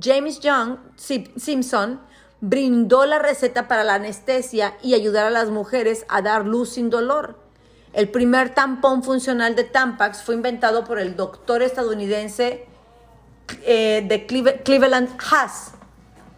James 0.00 0.40
Young 0.40 0.78
Simpson 0.96 2.00
brindó 2.40 3.06
la 3.06 3.18
receta 3.18 3.68
para 3.68 3.84
la 3.84 3.94
anestesia 3.94 4.76
y 4.82 4.94
ayudar 4.94 5.26
a 5.26 5.30
las 5.30 5.48
mujeres 5.48 6.04
a 6.08 6.22
dar 6.22 6.44
luz 6.44 6.70
sin 6.70 6.90
dolor. 6.90 7.38
El 7.94 8.10
primer 8.10 8.54
tampón 8.54 9.02
funcional 9.02 9.54
de 9.54 9.64
Tampax 9.64 10.22
fue 10.22 10.34
inventado 10.34 10.84
por 10.84 10.98
el 10.98 11.16
doctor 11.16 11.62
estadounidense 11.62 12.66
eh, 13.64 14.04
de 14.06 14.26
Cleveland 14.26 15.10
Haas. 15.30 15.72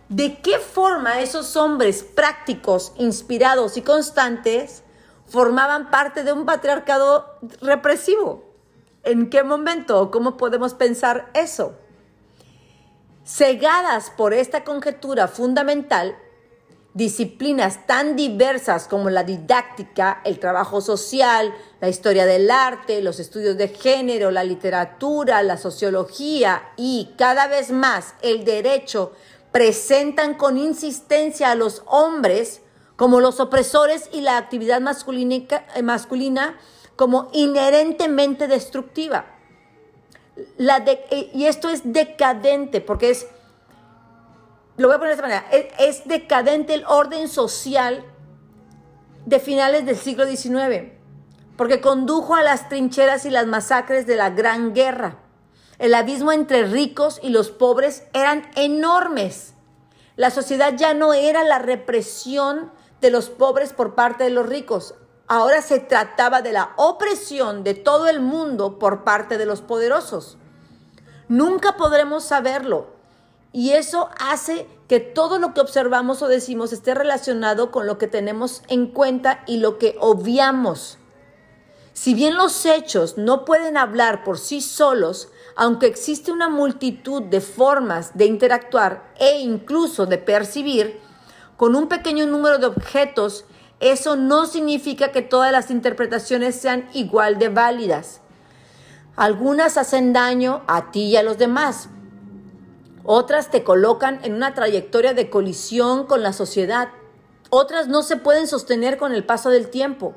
¿De 0.09 0.39
qué 0.43 0.59
forma 0.61 1.21
esos 1.21 1.57
hombres 1.57 2.05
prácticos, 2.05 2.93
inspirados 2.99 3.77
y 3.77 3.83
constantes 3.83 4.84
formaban 5.27 5.91
parte 5.91 6.25
de 6.25 6.33
un 6.33 6.45
patriarcado 6.45 7.39
represivo? 7.61 8.45
¿En 9.03 9.29
qué 9.29 9.43
momento? 9.43 10.11
¿Cómo 10.11 10.37
podemos 10.37 10.75
pensar 10.75 11.31
eso? 11.35 11.75
Cegadas 13.25 14.11
por 14.11 14.33
esta 14.35 14.65
conjetura 14.65 15.29
fundamental, 15.29 16.17
disciplinas 16.95 17.87
tan 17.87 18.17
diversas 18.17 18.87
como 18.87 19.11
la 19.11 19.25
didáctica, 19.25 20.21
el 20.25 20.39
trabajo 20.39 20.81
social, 20.81 21.53
la 21.81 21.89
historia 21.89 22.25
del 22.25 22.51
arte, 22.51 23.03
los 23.03 23.19
estudios 23.21 23.59
de 23.59 23.69
género, 23.69 24.31
la 24.31 24.45
literatura, 24.45 25.43
la 25.43 25.57
sociología 25.57 26.73
y 26.77 27.13
cada 27.19 27.49
vez 27.49 27.71
más 27.71 28.15
el 28.23 28.45
derecho 28.45 29.13
presentan 29.53 30.35
con 30.35 30.57
insistencia 30.57 31.51
a 31.51 31.55
los 31.55 31.83
hombres 31.87 32.61
como 32.97 33.21
los 33.21 33.41
opresores 33.41 34.09
y 34.13 34.21
la 34.21 34.37
actividad 34.37 34.81
masculina, 34.81 35.65
masculina 35.83 36.59
como 36.97 37.29
inherentemente 37.33 38.47
destructiva. 38.47 39.27
Eh, 40.37 41.31
y 41.33 41.47
esto 41.47 41.69
es 41.69 41.83
decadente, 41.85 42.81
porque 42.81 43.11
es, 43.11 43.27
lo 44.77 44.89
voy 44.89 44.97
a 44.97 44.99
poner 44.99 45.17
de 45.17 45.23
esta 45.23 45.29
manera, 45.29 45.73
es, 45.79 46.07
decadente 46.07 46.75
el 46.75 46.85
orden 46.87 47.29
social 47.29 48.05
de 49.27 49.39
finales 49.41 49.87
del 49.87 49.97
siglo 49.97 50.27
XIX, 50.27 50.93
porque 51.57 51.81
condujo 51.81 52.35
a 52.35 52.43
las 52.43 52.69
trincheras 52.69 53.25
y 53.27 53.31
las 53.31 53.47
masacres 53.47 54.07
de 54.07 54.17
la 54.17 54.31
Gran 54.31 54.75
Guerra. 54.75 55.19
El 55.79 55.95
abismo 55.95 56.33
entre 56.33 56.65
ricos 56.65 57.21
y 57.23 57.31
los 57.31 57.51
pobres 57.51 58.05
eran 58.13 58.49
enormes. 58.55 59.55
La 60.17 60.31
sociedad 60.31 60.75
ya 60.77 60.95
no 60.95 61.13
era 61.15 61.43
la 61.43 61.59
represión 61.59 62.71
de 63.01 63.11
los 63.11 63.31
pobres 63.31 63.73
por 63.73 63.95
parte 63.95 64.25
de 64.25 64.31
los 64.31 64.47
ricos. 64.47 64.95
Ahora 65.27 65.63
se 65.63 65.81
trataba 65.81 66.43
de 66.43 66.53
la 66.53 66.73
opresión 66.77 67.65
de 67.65 67.75
todo 67.75 68.09
el 68.09 68.21
mundo 68.21 68.79
por 68.79 69.05
parte 69.05 69.39
de 69.39 69.47
los 69.47 69.63
poderosos. 69.63 70.37
Nunca 71.29 71.77
podremos 71.77 72.25
saberlo. 72.25 72.89
Y 73.53 73.71
eso 73.71 74.11
hace 74.19 74.67
que 74.89 75.01
todo 75.01 75.39
lo 75.39 75.55
que 75.55 75.61
observamos 75.61 76.23
o 76.23 76.29
decimos 76.29 76.73
esté 76.73 76.93
relacionado 76.93 77.71
con 77.71 77.87
lo 77.87 77.99
que 77.99 78.09
tenemos 78.09 78.63
en 78.69 78.89
cuenta 78.89 79.45
y 79.47 79.59
lo 79.59 79.79
que 79.79 79.97
obviamos. 80.01 80.99
Si 81.95 82.13
bien 82.13 82.35
los 82.35 82.67
hechos 82.67 83.17
no 83.17 83.45
pueden 83.45 83.77
hablar 83.77 84.25
por 84.25 84.39
sí 84.39 84.61
solos, 84.61 85.29
aunque 85.55 85.87
existe 85.87 86.33
una 86.33 86.49
multitud 86.49 87.23
de 87.23 87.41
formas 87.41 88.19
de 88.19 88.27
interactuar 88.27 89.15
e 89.19 89.39
incluso 89.39 90.05
de 90.05 90.19
percibir, 90.19 91.01
con 91.65 91.77
un 91.77 91.89
pequeño 91.89 92.27
número 92.27 92.59
de 92.59 92.67
objetos 92.67 93.47
eso 93.81 94.17
no 94.17 94.45
significa 94.45 95.13
que 95.13 95.23
todas 95.23 95.51
las 95.51 95.71
interpretaciones 95.71 96.57
sean 96.57 96.87
igual 96.93 97.39
de 97.39 97.49
válidas. 97.49 98.21
Algunas 99.17 99.79
hacen 99.79 100.13
daño 100.13 100.63
a 100.67 100.91
ti 100.91 101.05
y 101.05 101.17
a 101.17 101.23
los 101.23 101.39
demás. 101.39 101.89
Otras 103.03 103.51
te 103.51 103.65
colocan 103.65 104.21
en 104.25 104.35
una 104.35 104.53
trayectoria 104.53 105.15
de 105.15 105.31
colisión 105.31 106.05
con 106.05 106.23
la 106.23 106.35
sociedad. 106.35 106.91
Otras 107.49 107.89
no 107.89 108.03
se 108.03 108.19
pueden 108.19 108.47
sostener 108.47 108.99
con 108.99 109.15
el 109.15 109.25
paso 109.25 109.49
del 109.49 109.71
tiempo. 109.71 110.15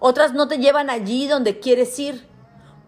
Otras 0.00 0.32
no 0.32 0.48
te 0.48 0.58
llevan 0.58 0.90
allí 0.90 1.28
donde 1.28 1.60
quieres 1.60 1.96
ir. 2.00 2.26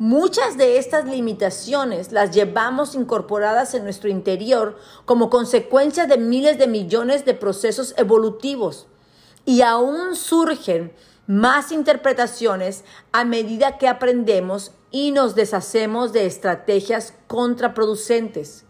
Muchas 0.04 0.56
de 0.56 0.78
estas 0.78 1.04
limitaciones 1.04 2.10
las 2.10 2.32
llevamos 2.32 2.96
incorporadas 2.96 3.72
en 3.74 3.84
nuestro 3.84 4.08
interior 4.08 4.76
como 5.04 5.30
consecuencia 5.30 6.06
de 6.06 6.18
miles 6.18 6.58
de 6.58 6.66
millones 6.66 7.24
de 7.24 7.34
procesos 7.34 7.94
evolutivos 7.96 8.88
y 9.44 9.62
aún 9.62 10.16
surgen 10.16 10.92
más 11.28 11.70
interpretaciones 11.70 12.82
a 13.12 13.24
medida 13.24 13.78
que 13.78 13.86
aprendemos 13.86 14.72
y 14.90 15.12
nos 15.12 15.36
deshacemos 15.36 16.12
de 16.12 16.26
estrategias 16.26 17.14
contraproducentes. 17.28 18.64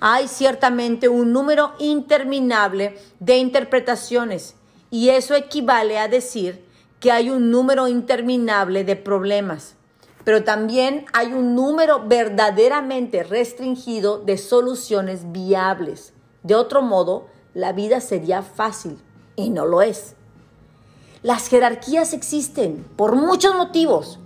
Hay 0.00 0.26
ciertamente 0.26 1.08
un 1.08 1.32
número 1.32 1.74
interminable 1.78 2.98
de 3.20 3.36
interpretaciones 3.36 4.56
y 4.90 5.10
eso 5.10 5.36
equivale 5.36 6.00
a 6.00 6.08
decir 6.08 6.64
que 6.98 7.12
hay 7.12 7.30
un 7.30 7.52
número 7.52 7.86
interminable 7.86 8.82
de 8.82 8.96
problemas, 8.96 9.76
pero 10.24 10.44
también 10.44 11.06
hay 11.12 11.32
un 11.32 11.54
número 11.54 12.06
verdaderamente 12.06 13.22
restringido 13.22 14.18
de 14.18 14.36
soluciones 14.38 15.32
viables. 15.32 16.12
De 16.42 16.54
otro 16.54 16.82
modo, 16.82 17.26
la 17.54 17.72
vida 17.72 18.00
sería 18.00 18.42
fácil 18.42 18.98
y 19.36 19.50
no 19.50 19.66
lo 19.66 19.82
es. 19.82 20.14
Las 21.22 21.48
jerarquías 21.48 22.12
existen 22.12 22.86
por 22.96 23.14
muchos 23.14 23.54
motivos, 23.54 24.18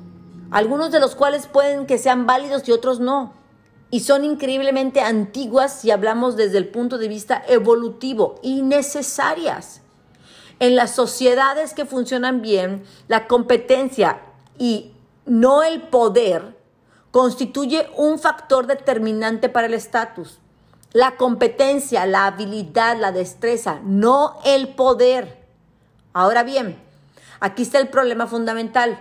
algunos 0.50 0.92
de 0.92 1.00
los 1.00 1.14
cuales 1.14 1.46
pueden 1.46 1.86
que 1.86 1.98
sean 1.98 2.26
válidos 2.26 2.68
y 2.68 2.72
otros 2.72 3.00
no. 3.00 3.32
Y 3.90 4.00
son 4.00 4.24
increíblemente 4.24 5.00
antiguas 5.00 5.72
si 5.80 5.90
hablamos 5.90 6.36
desde 6.36 6.58
el 6.58 6.68
punto 6.68 6.98
de 6.98 7.08
vista 7.08 7.42
evolutivo 7.48 8.36
y 8.42 8.62
necesarias. 8.62 9.80
En 10.60 10.76
las 10.76 10.94
sociedades 10.94 11.74
que 11.74 11.84
funcionan 11.84 12.42
bien, 12.42 12.84
la 13.08 13.26
competencia 13.26 14.20
y 14.58 14.93
no 15.26 15.62
el 15.62 15.82
poder 15.82 16.56
constituye 17.10 17.88
un 17.96 18.18
factor 18.18 18.66
determinante 18.66 19.48
para 19.48 19.66
el 19.66 19.74
estatus 19.74 20.40
la 20.94 21.16
competencia, 21.16 22.06
la 22.06 22.26
habilidad, 22.26 22.96
la 22.96 23.10
destreza, 23.10 23.80
no 23.82 24.38
el 24.44 24.68
poder. 24.68 25.44
Ahora 26.12 26.44
bien, 26.44 26.80
aquí 27.40 27.62
está 27.62 27.80
el 27.80 27.88
problema 27.88 28.28
fundamental. 28.28 29.00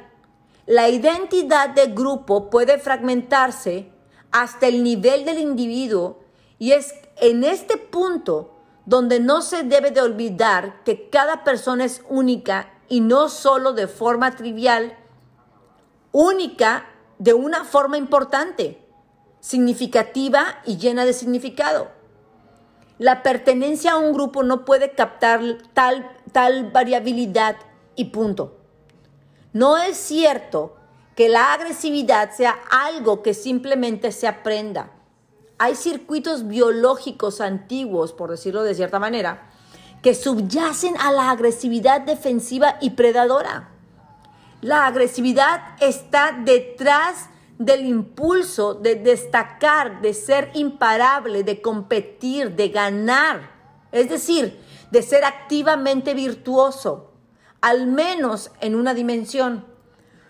La 0.66 0.90
identidad 0.90 1.70
de 1.70 1.86
grupo 1.88 2.50
puede 2.50 2.80
fragmentarse 2.80 3.92
hasta 4.32 4.66
el 4.66 4.84
nivel 4.84 5.24
del 5.24 5.38
individuo 5.38 6.24
y 6.58 6.72
es 6.72 6.96
en 7.18 7.44
este 7.44 7.78
punto 7.78 8.56
donde 8.88 9.20
no 9.20 9.44
se 9.44 9.62
debe 9.62 9.92
de 9.92 10.02
olvidar 10.02 10.84
que 10.84 11.12
cada 11.12 11.44
persona 11.44 11.86
es 11.86 12.02
única 12.10 12.74
y 12.90 13.02
no 13.02 13.30
solo 13.30 13.74
de 13.74 13.88
forma 13.88 14.36
trivial, 14.36 14.98
única 16.13 16.86
de 17.19 17.34
una 17.34 17.65
forma 17.65 17.97
importante 17.97 18.80
significativa 19.41 20.62
y 20.65 20.78
llena 20.78 21.04
de 21.04 21.12
significado. 21.12 21.91
La 22.97 23.23
pertenencia 23.23 23.93
a 23.93 23.97
un 23.97 24.13
grupo 24.13 24.43
no 24.43 24.63
puede 24.63 24.91
captar 24.91 25.41
tal, 25.73 26.10
tal 26.32 26.71
variabilidad 26.71 27.58
y 27.95 28.06
punto. 28.06 28.58
No 29.52 29.78
es 29.78 29.97
cierto 29.97 30.78
que 31.15 31.28
la 31.28 31.54
agresividad 31.54 32.32
sea 32.32 32.56
algo 32.71 33.21
que 33.21 33.34
simplemente 33.34 34.12
se 34.12 34.28
aprenda. 34.28 34.91
Hay 35.58 35.76
circuitos 35.76 36.47
biológicos 36.47 37.41
antiguos, 37.41 38.13
por 38.13 38.30
decirlo 38.30 38.63
de 38.63 38.76
cierta 38.76 38.99
manera, 38.99 39.49
que 40.02 40.15
subyacen 40.15 40.95
a 40.99 41.12
la 41.12 41.32
agresividad 41.32 42.02
defensiva 42.02 42.78
y 42.82 42.91
predadora. 42.91 43.73
La 44.63 44.88
agresividad 44.88 45.76
está 45.82 46.39
detrás 46.45 47.28
del 47.60 47.86
impulso 47.86 48.76
de 48.76 48.95
destacar, 48.95 50.02
de 50.02 50.13
ser 50.13 50.52
imparable, 50.54 51.43
de 51.43 51.62
competir, 51.62 52.56
de 52.56 52.69
ganar. 52.69 53.52
Es 53.91 54.08
decir, 54.08 54.58
de 54.89 55.02
ser 55.02 55.26
activamente 55.26 56.13
virtuoso, 56.13 57.12
al 57.60 57.88
menos 57.88 58.52
en 58.62 58.76
una 58.76 58.93
dimensión. 58.93 59.65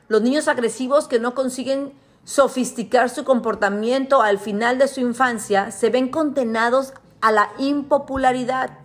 Los 0.08 0.24
niños 0.24 0.48
agresivos 0.48 1.08
que 1.08 1.20
no 1.20 1.36
consiguen 1.36 1.94
sofisticar 2.24 3.12
su 3.12 3.26
comportamiento 3.26 4.24
al 4.24 4.40
final 4.40 4.80
de 4.80 4.88
su 4.88 5.00
infancia 5.00 5.70
se 5.70 5.92
ven 5.92 6.10
condenados 6.10 6.96
a 7.22 7.32
la 7.32 7.52
impopularidad, 7.60 8.80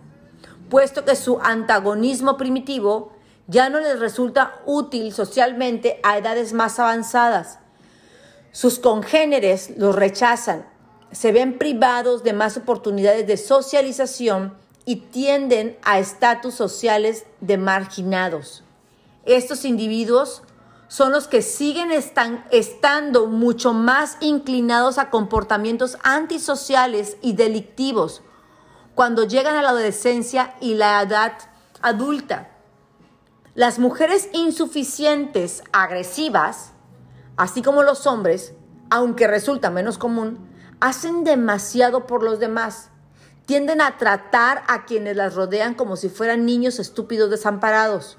puesto 0.69 1.05
que 1.05 1.15
su 1.15 1.39
antagonismo 1.41 2.37
primitivo 2.37 3.13
ya 3.49 3.69
no 3.69 3.81
les 3.81 3.99
resulta 3.99 4.61
útil 4.65 5.11
socialmente 5.11 5.99
a 6.03 6.17
edades 6.17 6.53
más 6.53 6.79
avanzadas 6.79 7.59
sus 8.51 8.79
congéneres 8.79 9.77
los 9.77 9.95
rechazan 9.95 10.65
se 11.11 11.31
ven 11.31 11.57
privados 11.57 12.23
de 12.23 12.33
más 12.33 12.57
oportunidades 12.57 13.27
de 13.27 13.37
socialización 13.37 14.55
y 14.85 14.97
tienden 14.97 15.77
a 15.83 15.99
estatus 15.99 16.55
sociales 16.55 17.25
de 17.41 17.57
marginados. 17.57 18.63
Estos 19.25 19.65
individuos 19.65 20.41
son 20.87 21.11
los 21.11 21.27
que 21.27 21.43
siguen 21.43 21.91
están, 21.91 22.45
estando 22.51 23.27
mucho 23.27 23.73
más 23.73 24.17
inclinados 24.19 24.97
a 24.97 25.11
comportamientos 25.11 25.97
antisociales 26.03 27.17
y 27.21 27.33
delictivos 27.33 28.23
cuando 28.95 29.25
llegan 29.25 29.55
a 29.55 29.61
la 29.61 29.69
adolescencia 29.69 30.55
y 30.59 30.73
la 30.73 31.01
edad 31.01 31.33
adulta. 31.81 32.49
Las 33.59 33.77
mujeres 33.77 34.29
insuficientes, 34.31 35.63
agresivas, 35.73 36.71
así 37.35 37.61
como 37.61 37.83
los 37.83 38.07
hombres, 38.07 38.53
aunque 38.89 39.27
resulta 39.27 39.69
menos 39.69 39.97
común, 39.97 40.49
hacen 40.79 41.25
demasiado 41.25 42.07
por 42.07 42.23
los 42.23 42.39
demás. 42.39 42.87
Tienden 43.45 43.81
a 43.81 43.97
tratar 43.97 44.63
a 44.69 44.85
quienes 44.85 45.17
las 45.17 45.35
rodean 45.35 45.73
como 45.73 45.97
si 45.97 46.07
fueran 46.07 46.45
niños 46.45 46.79
estúpidos 46.79 47.29
desamparados. 47.29 48.17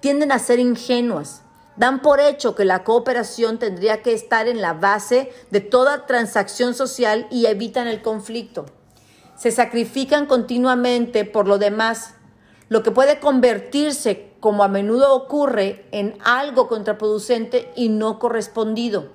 Tienden 0.00 0.32
a 0.32 0.38
ser 0.38 0.58
ingenuas. 0.58 1.42
Dan 1.76 2.00
por 2.00 2.18
hecho 2.18 2.54
que 2.54 2.64
la 2.64 2.84
cooperación 2.84 3.58
tendría 3.58 4.00
que 4.00 4.14
estar 4.14 4.48
en 4.48 4.62
la 4.62 4.72
base 4.72 5.30
de 5.50 5.60
toda 5.60 6.06
transacción 6.06 6.72
social 6.72 7.26
y 7.30 7.44
evitan 7.44 7.86
el 7.86 8.00
conflicto. 8.00 8.64
Se 9.36 9.50
sacrifican 9.50 10.24
continuamente 10.24 11.26
por 11.26 11.48
lo 11.48 11.58
demás, 11.58 12.14
lo 12.70 12.82
que 12.82 12.92
puede 12.92 13.20
convertirse, 13.20 14.33
como 14.44 14.62
a 14.62 14.68
menudo 14.68 15.14
ocurre, 15.14 15.88
en 15.90 16.18
algo 16.22 16.68
contraproducente 16.68 17.72
y 17.74 17.88
no 17.88 18.18
correspondido 18.18 19.08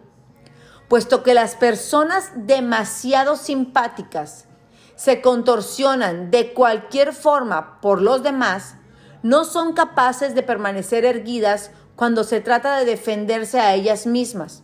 puesto 0.90 1.22
que 1.24 1.34
las 1.34 1.56
personas 1.56 2.32
demasiado 2.36 3.38
simpáticas 3.38 4.48
se 4.96 5.22
contorsionan 5.22 6.32
de 6.32 6.54
cualquier 6.54 7.14
forma 7.14 7.80
por 7.80 8.02
los 8.02 8.22
demás, 8.24 8.76
no 9.22 9.46
son 9.46 9.74
capaces 9.74 10.36
de 10.36 10.44
permanecer 10.44 11.06
erguidas 11.06 11.72
cuando 11.96 12.24
se 12.24 12.42
trata 12.42 12.78
de 12.78 12.86
defenderse 12.86 13.60
a 13.60 13.76
ellas 13.76 14.08
mismas. 14.08 14.64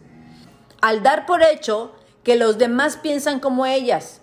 Al 0.81 1.03
dar 1.03 1.25
por 1.25 1.43
hecho 1.43 1.93
que 2.23 2.35
los 2.35 2.57
demás 2.57 2.97
piensan 2.97 3.39
como 3.39 3.65
ellas, 3.65 4.21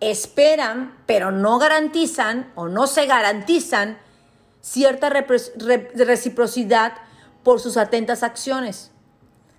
esperan, 0.00 0.96
pero 1.06 1.30
no 1.30 1.58
garantizan 1.58 2.50
o 2.56 2.66
no 2.66 2.86
se 2.86 3.06
garantizan 3.06 3.98
cierta 4.62 5.10
reciprocidad 5.10 6.94
por 7.42 7.60
sus 7.60 7.76
atentas 7.76 8.22
acciones. 8.22 8.90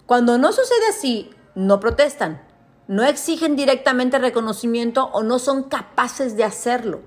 Cuando 0.08 0.40
no 0.40 0.52
sucede 0.52 0.88
así, 0.90 1.30
no 1.54 1.80
protestan, 1.80 2.42
no 2.88 3.04
exigen 3.04 3.56
directamente 3.56 4.18
reconocimiento 4.18 5.06
o 5.14 5.22
no 5.22 5.38
son 5.38 5.64
capaces 5.64 6.36
de 6.36 6.44
hacerlo. 6.44 7.02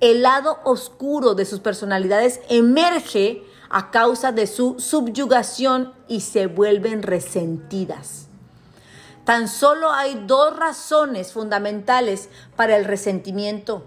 El 0.00 0.22
lado 0.22 0.60
oscuro 0.64 1.34
de 1.34 1.44
sus 1.44 1.60
personalidades 1.60 2.40
emerge 2.48 3.42
a 3.70 3.90
causa 3.90 4.32
de 4.32 4.46
su 4.46 4.78
subyugación 4.78 5.92
y 6.08 6.20
se 6.20 6.46
vuelven 6.46 7.02
resentidas. 7.02 8.28
Tan 9.24 9.48
solo 9.48 9.90
hay 9.90 10.22
dos 10.26 10.56
razones 10.56 11.32
fundamentales 11.32 12.28
para 12.56 12.76
el 12.76 12.84
resentimiento. 12.84 13.84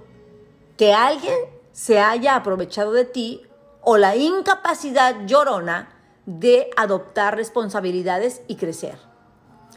Que 0.78 0.94
alguien 0.94 1.36
se 1.78 2.00
haya 2.00 2.36
aprovechado 2.36 2.92
de 2.92 3.06
ti 3.06 3.44
o 3.84 3.98
la 3.98 4.16
incapacidad 4.16 5.28
llorona 5.28 5.90
de 6.26 6.72
adoptar 6.76 7.36
responsabilidades 7.36 8.42
y 8.48 8.56
crecer. 8.56 8.98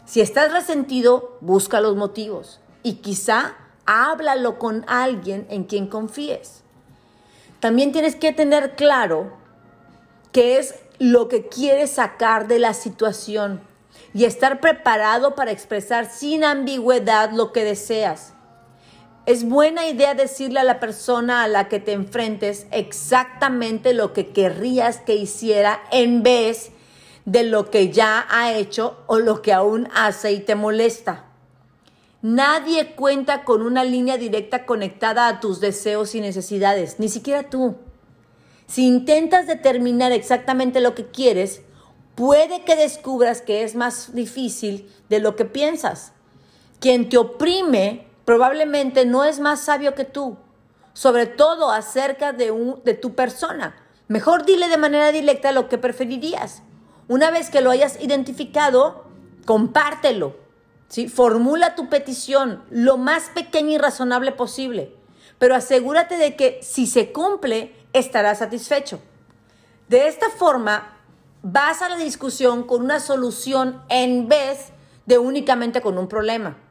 Si 0.07 0.23
estás 0.23 0.51
resentido, 0.51 1.37
busca 1.43 1.79
los 1.83 1.97
motivos 1.97 2.59
y 2.83 2.95
quizá 2.95 3.55
háblalo 3.85 4.59
con 4.59 4.87
alguien 4.89 5.47
en 5.51 5.65
quien 5.65 5.89
confíes. 5.89 6.63
También 7.61 7.93
tienes 7.93 8.17
que 8.17 8.33
tener 8.33 8.77
claro 8.77 9.35
qué 10.33 10.57
es 10.57 10.77
lo 10.99 11.29
que 11.29 11.49
quieres 11.49 11.91
sacar 11.91 12.49
de 12.49 12.61
la 12.61 12.73
situación 12.73 13.61
y 14.15 14.25
estar 14.25 14.61
preparado 14.61 15.35
para 15.35 15.51
expresar 15.51 16.11
sin 16.11 16.45
ambigüedad 16.45 17.31
lo 17.33 17.53
que 17.53 17.63
deseas. 17.63 18.33
Es 19.27 19.49
buena 19.49 19.87
idea 19.87 20.15
decirle 20.15 20.61
a 20.61 20.65
la 20.65 20.81
persona 20.81 21.43
a 21.43 21.49
la 21.49 21.69
que 21.69 21.79
te 21.79 21.93
enfrentes 21.93 22.67
exactamente 22.71 23.93
lo 23.93 24.13
que 24.13 24.29
querrías 24.29 24.99
que 24.99 25.15
hiciera 25.15 25.83
en 25.93 26.23
vez 26.23 26.71
de 27.27 27.45
lo 27.45 27.71
que 27.71 27.91
ya 27.91 28.27
ha 28.31 28.55
hecho 28.55 28.97
o 29.07 29.19
lo 29.19 29.43
que 29.43 29.53
aún 29.53 29.89
hace 29.95 30.33
y 30.33 30.41
te 30.41 30.55
molesta. 30.55 31.27
Nadie 32.23 32.95
cuenta 32.95 33.45
con 33.45 33.63
una 33.63 33.85
línea 33.85 34.19
directa 34.19 34.67
conectada 34.67 35.29
a 35.29 35.41
tus 35.41 35.61
deseos 35.61 36.15
y 36.15 36.21
necesidades, 36.21 36.99
ni 36.99 37.09
siquiera 37.09 37.49
tú. 37.49 37.77
Si 38.67 38.87
intentas 38.87 39.47
determinar 39.47 40.13
exactamente 40.13 40.81
lo 40.81 40.95
que 40.95 41.07
quieres, 41.07 41.63
puede 42.15 42.65
que 42.65 42.77
descubras 42.77 43.41
que 43.43 43.63
es 43.63 43.75
más 43.75 44.15
difícil 44.15 44.91
de 45.09 45.21
lo 45.21 45.35
que 45.35 45.45
piensas. 45.45 46.13
Quien 46.79 47.09
te 47.09 47.17
oprime 47.17 48.10
probablemente 48.31 49.07
no 49.07 49.25
es 49.25 49.41
más 49.41 49.59
sabio 49.59 49.97
que 49.97 50.05
tú, 50.05 50.37
sobre 50.93 51.27
todo 51.27 51.73
acerca 51.73 52.33
de, 52.33 52.55
de 52.85 52.95
tu 52.95 53.17
persona. 53.17 53.75
Mejor 54.07 54.45
dile 54.45 54.69
de 54.69 54.77
manera 54.77 55.11
directa 55.11 55.51
lo 55.51 55.69
que 55.69 55.79
preferirías. 55.79 56.63
Una 57.09 57.33
vez 57.33 57.51
que 57.51 57.61
lo 57.61 57.73
hayas 57.73 58.01
identificado, 58.01 59.03
compártelo. 59.47 60.37
¿sí? 60.87 61.09
Formula 61.09 61.75
tu 61.75 61.89
petición 61.89 62.63
lo 62.71 62.99
más 62.99 63.31
pequeña 63.31 63.73
y 63.73 63.79
razonable 63.79 64.31
posible, 64.31 64.95
pero 65.41 65.57
asegúrate 65.57 66.17
de 66.17 66.37
que 66.37 66.61
si 66.63 66.87
se 66.87 67.11
cumple, 67.11 67.75
estarás 67.93 68.39
satisfecho. 68.39 69.01
De 69.89 70.07
esta 70.07 70.31
forma, 70.31 70.99
vas 71.43 71.83
a 71.83 71.89
la 71.89 71.97
discusión 71.97 72.63
con 72.63 72.83
una 72.85 73.01
solución 73.01 73.83
en 73.89 74.29
vez 74.29 74.69
de 75.07 75.19
únicamente 75.19 75.81
con 75.81 75.99
un 75.99 76.07
problema. 76.07 76.70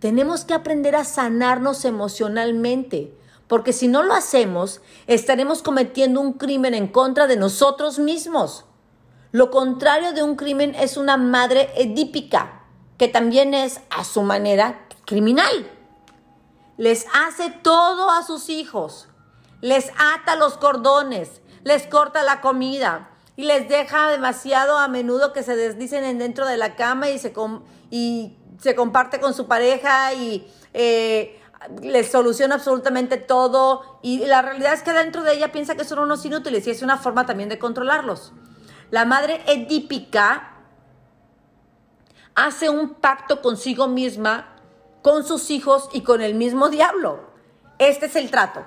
Tenemos 0.00 0.44
que 0.44 0.54
aprender 0.54 0.96
a 0.96 1.04
sanarnos 1.04 1.84
emocionalmente, 1.84 3.14
porque 3.48 3.74
si 3.74 3.86
no 3.86 4.02
lo 4.02 4.14
hacemos, 4.14 4.80
estaremos 5.06 5.62
cometiendo 5.62 6.20
un 6.20 6.32
crimen 6.32 6.72
en 6.72 6.88
contra 6.88 7.26
de 7.26 7.36
nosotros 7.36 7.98
mismos. 7.98 8.64
Lo 9.30 9.50
contrario 9.50 10.12
de 10.12 10.22
un 10.22 10.36
crimen 10.36 10.74
es 10.74 10.96
una 10.96 11.18
madre 11.18 11.70
edípica, 11.76 12.62
que 12.96 13.08
también 13.08 13.52
es, 13.52 13.80
a 13.90 14.04
su 14.04 14.22
manera, 14.22 14.86
criminal. 15.04 15.70
Les 16.78 17.06
hace 17.12 17.50
todo 17.50 18.10
a 18.10 18.22
sus 18.22 18.48
hijos, 18.48 19.08
les 19.60 19.90
ata 19.98 20.36
los 20.36 20.56
cordones, 20.56 21.42
les 21.62 21.86
corta 21.86 22.22
la 22.22 22.40
comida 22.40 23.10
y 23.36 23.44
les 23.44 23.68
deja 23.68 24.08
demasiado 24.08 24.78
a 24.78 24.88
menudo 24.88 25.34
que 25.34 25.42
se 25.42 25.56
deslicen 25.56 26.18
dentro 26.18 26.46
de 26.46 26.56
la 26.56 26.74
cama 26.74 27.10
y 27.10 27.18
se, 27.18 27.34
y 27.90 28.38
se 28.60 28.74
comparte 28.74 29.20
con 29.20 29.34
su 29.34 29.46
pareja 29.46 30.12
y 30.12 30.46
eh, 30.74 31.40
les 31.82 32.10
soluciona 32.10 32.56
absolutamente 32.56 33.16
todo. 33.16 33.98
Y 34.02 34.26
la 34.26 34.42
realidad 34.42 34.74
es 34.74 34.82
que 34.82 34.92
dentro 34.92 35.22
de 35.22 35.34
ella 35.34 35.52
piensa 35.52 35.76
que 35.76 35.84
son 35.84 36.00
unos 36.00 36.24
inútiles 36.24 36.66
y 36.66 36.70
es 36.70 36.82
una 36.82 36.98
forma 36.98 37.26
también 37.26 37.48
de 37.48 37.58
controlarlos. 37.58 38.32
La 38.90 39.04
madre 39.04 39.42
edípica 39.46 40.54
hace 42.34 42.68
un 42.68 42.94
pacto 42.94 43.40
consigo 43.42 43.88
misma, 43.88 44.56
con 45.02 45.24
sus 45.24 45.50
hijos 45.50 45.88
y 45.92 46.02
con 46.02 46.20
el 46.20 46.34
mismo 46.34 46.68
diablo. 46.68 47.20
Este 47.78 48.06
es 48.06 48.16
el 48.16 48.30
trato. 48.30 48.64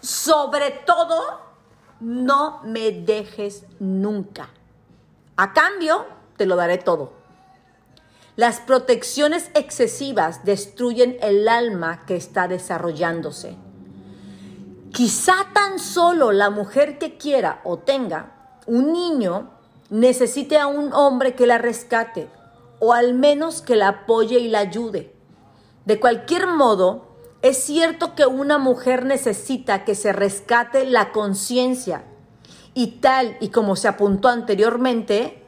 Sobre 0.00 0.70
todo, 0.70 1.40
no 2.00 2.60
me 2.64 2.92
dejes 2.92 3.64
nunca. 3.80 4.50
A 5.36 5.52
cambio, 5.52 6.06
te 6.36 6.46
lo 6.46 6.54
daré 6.54 6.78
todo. 6.78 7.15
Las 8.36 8.60
protecciones 8.60 9.50
excesivas 9.54 10.44
destruyen 10.44 11.16
el 11.22 11.48
alma 11.48 12.04
que 12.04 12.16
está 12.16 12.48
desarrollándose. 12.48 13.56
Quizá 14.92 15.34
tan 15.54 15.78
solo 15.78 16.32
la 16.32 16.50
mujer 16.50 16.98
que 16.98 17.16
quiera 17.16 17.60
o 17.64 17.78
tenga 17.78 18.60
un 18.66 18.92
niño 18.92 19.50
necesite 19.88 20.58
a 20.58 20.66
un 20.66 20.92
hombre 20.92 21.34
que 21.34 21.46
la 21.46 21.56
rescate 21.58 22.28
o 22.78 22.92
al 22.92 23.14
menos 23.14 23.62
que 23.62 23.76
la 23.76 23.88
apoye 23.88 24.38
y 24.38 24.48
la 24.48 24.58
ayude. 24.58 25.14
De 25.86 25.98
cualquier 25.98 26.46
modo, 26.46 27.06
es 27.40 27.56
cierto 27.58 28.14
que 28.14 28.26
una 28.26 28.58
mujer 28.58 29.06
necesita 29.06 29.84
que 29.84 29.94
se 29.94 30.12
rescate 30.12 30.84
la 30.84 31.12
conciencia 31.12 32.04
y 32.74 32.98
tal 32.98 33.36
y 33.40 33.48
como 33.48 33.76
se 33.76 33.88
apuntó 33.88 34.28
anteriormente, 34.28 35.45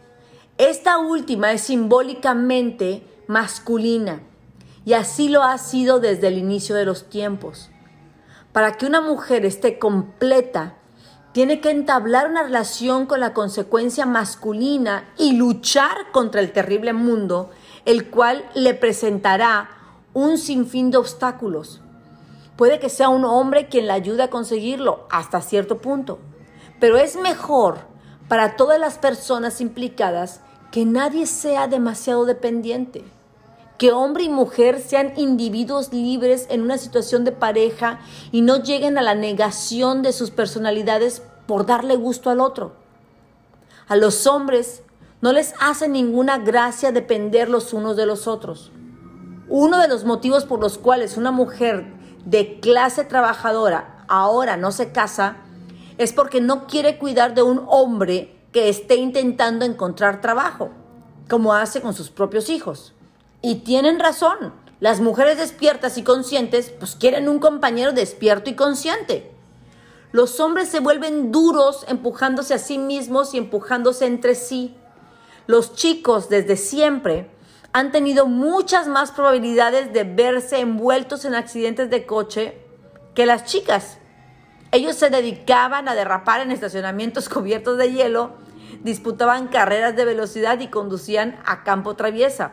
esta 0.58 0.98
última 0.98 1.52
es 1.52 1.62
simbólicamente 1.62 3.06
masculina 3.28 4.20
y 4.84 4.94
así 4.94 5.28
lo 5.28 5.44
ha 5.44 5.56
sido 5.56 6.00
desde 6.00 6.28
el 6.28 6.36
inicio 6.36 6.74
de 6.74 6.84
los 6.84 7.08
tiempos. 7.08 7.70
Para 8.52 8.72
que 8.72 8.84
una 8.84 9.00
mujer 9.00 9.46
esté 9.46 9.78
completa 9.78 10.74
tiene 11.30 11.60
que 11.60 11.70
entablar 11.70 12.28
una 12.28 12.42
relación 12.42 13.06
con 13.06 13.20
la 13.20 13.34
consecuencia 13.34 14.04
masculina 14.04 15.08
y 15.16 15.34
luchar 15.34 16.10
contra 16.10 16.40
el 16.40 16.50
terrible 16.52 16.92
mundo, 16.92 17.50
el 17.84 18.10
cual 18.10 18.44
le 18.54 18.74
presentará 18.74 19.70
un 20.12 20.38
sinfín 20.38 20.90
de 20.90 20.96
obstáculos. 20.96 21.82
Puede 22.56 22.80
que 22.80 22.88
sea 22.88 23.10
un 23.10 23.24
hombre 23.24 23.68
quien 23.68 23.86
la 23.86 23.94
ayude 23.94 24.24
a 24.24 24.30
conseguirlo 24.30 25.06
hasta 25.10 25.40
cierto 25.40 25.78
punto, 25.78 26.18
pero 26.80 26.96
es 26.96 27.14
mejor 27.14 27.78
para 28.26 28.56
todas 28.56 28.80
las 28.80 28.98
personas 28.98 29.60
implicadas 29.60 30.40
que 30.70 30.84
nadie 30.84 31.26
sea 31.26 31.66
demasiado 31.66 32.24
dependiente, 32.24 33.04
que 33.78 33.92
hombre 33.92 34.24
y 34.24 34.28
mujer 34.28 34.80
sean 34.80 35.12
individuos 35.16 35.92
libres 35.92 36.46
en 36.50 36.62
una 36.62 36.78
situación 36.78 37.24
de 37.24 37.32
pareja 37.32 38.00
y 38.32 38.42
no 38.42 38.62
lleguen 38.62 38.98
a 38.98 39.02
la 39.02 39.14
negación 39.14 40.02
de 40.02 40.12
sus 40.12 40.30
personalidades 40.30 41.22
por 41.46 41.64
darle 41.64 41.96
gusto 41.96 42.28
al 42.30 42.40
otro. 42.40 42.72
A 43.86 43.96
los 43.96 44.26
hombres 44.26 44.82
no 45.20 45.32
les 45.32 45.54
hace 45.60 45.88
ninguna 45.88 46.38
gracia 46.38 46.92
depender 46.92 47.48
los 47.48 47.72
unos 47.72 47.96
de 47.96 48.06
los 48.06 48.26
otros. 48.26 48.70
Uno 49.48 49.78
de 49.78 49.88
los 49.88 50.04
motivos 50.04 50.44
por 50.44 50.60
los 50.60 50.76
cuales 50.76 51.16
una 51.16 51.30
mujer 51.30 51.86
de 52.26 52.60
clase 52.60 53.04
trabajadora 53.04 54.04
ahora 54.08 54.56
no 54.56 54.72
se 54.72 54.92
casa 54.92 55.38
es 55.96 56.12
porque 56.12 56.40
no 56.40 56.66
quiere 56.66 56.98
cuidar 56.98 57.34
de 57.34 57.42
un 57.42 57.64
hombre 57.66 58.37
que 58.52 58.68
esté 58.68 58.96
intentando 58.96 59.64
encontrar 59.64 60.20
trabajo, 60.20 60.70
como 61.28 61.54
hace 61.54 61.80
con 61.80 61.94
sus 61.94 62.10
propios 62.10 62.48
hijos. 62.48 62.94
Y 63.42 63.56
tienen 63.56 63.98
razón. 63.98 64.52
Las 64.80 65.00
mujeres 65.00 65.38
despiertas 65.38 65.98
y 65.98 66.02
conscientes 66.02 66.70
pues 66.70 66.94
quieren 66.96 67.28
un 67.28 67.38
compañero 67.38 67.92
despierto 67.92 68.50
y 68.50 68.54
consciente. 68.54 69.32
Los 70.12 70.40
hombres 70.40 70.68
se 70.68 70.80
vuelven 70.80 71.32
duros 71.32 71.84
empujándose 71.88 72.54
a 72.54 72.58
sí 72.58 72.78
mismos 72.78 73.34
y 73.34 73.38
empujándose 73.38 74.06
entre 74.06 74.34
sí 74.34 74.76
los 75.48 75.74
chicos 75.74 76.28
desde 76.28 76.58
siempre 76.58 77.30
han 77.72 77.90
tenido 77.90 78.26
muchas 78.26 78.86
más 78.86 79.12
probabilidades 79.12 79.94
de 79.94 80.04
verse 80.04 80.60
envueltos 80.60 81.24
en 81.24 81.34
accidentes 81.34 81.88
de 81.88 82.04
coche 82.04 82.58
que 83.14 83.24
las 83.24 83.44
chicas. 83.46 83.96
Ellos 84.70 84.96
se 84.96 85.10
dedicaban 85.10 85.88
a 85.88 85.94
derrapar 85.94 86.40
en 86.40 86.52
estacionamientos 86.52 87.28
cubiertos 87.28 87.78
de 87.78 87.92
hielo, 87.92 88.32
disputaban 88.82 89.48
carreras 89.48 89.96
de 89.96 90.04
velocidad 90.04 90.60
y 90.60 90.68
conducían 90.68 91.40
a 91.44 91.64
campo 91.64 91.96
traviesa. 91.96 92.52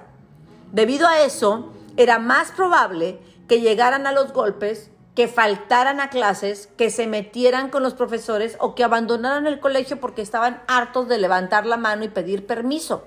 Debido 0.71 1.07
a 1.07 1.21
eso, 1.21 1.71
era 1.97 2.19
más 2.19 2.51
probable 2.51 3.19
que 3.47 3.61
llegaran 3.61 4.07
a 4.07 4.11
los 4.11 4.33
golpes, 4.33 4.91
que 5.13 5.27
faltaran 5.29 6.01
a 6.01 6.09
clases, 6.09 6.67
que 6.77 6.89
se 6.89 7.07
metieran 7.07 7.69
con 7.69 7.83
los 7.83 7.93
profesores 7.93 8.57
o 8.59 8.75
que 8.75 8.83
abandonaran 8.83 9.47
el 9.47 9.59
colegio 9.61 9.99
porque 9.99 10.21
estaban 10.21 10.61
hartos 10.67 11.07
de 11.07 11.17
levantar 11.17 11.65
la 11.65 11.77
mano 11.77 12.03
y 12.03 12.09
pedir 12.09 12.45
permiso. 12.45 13.05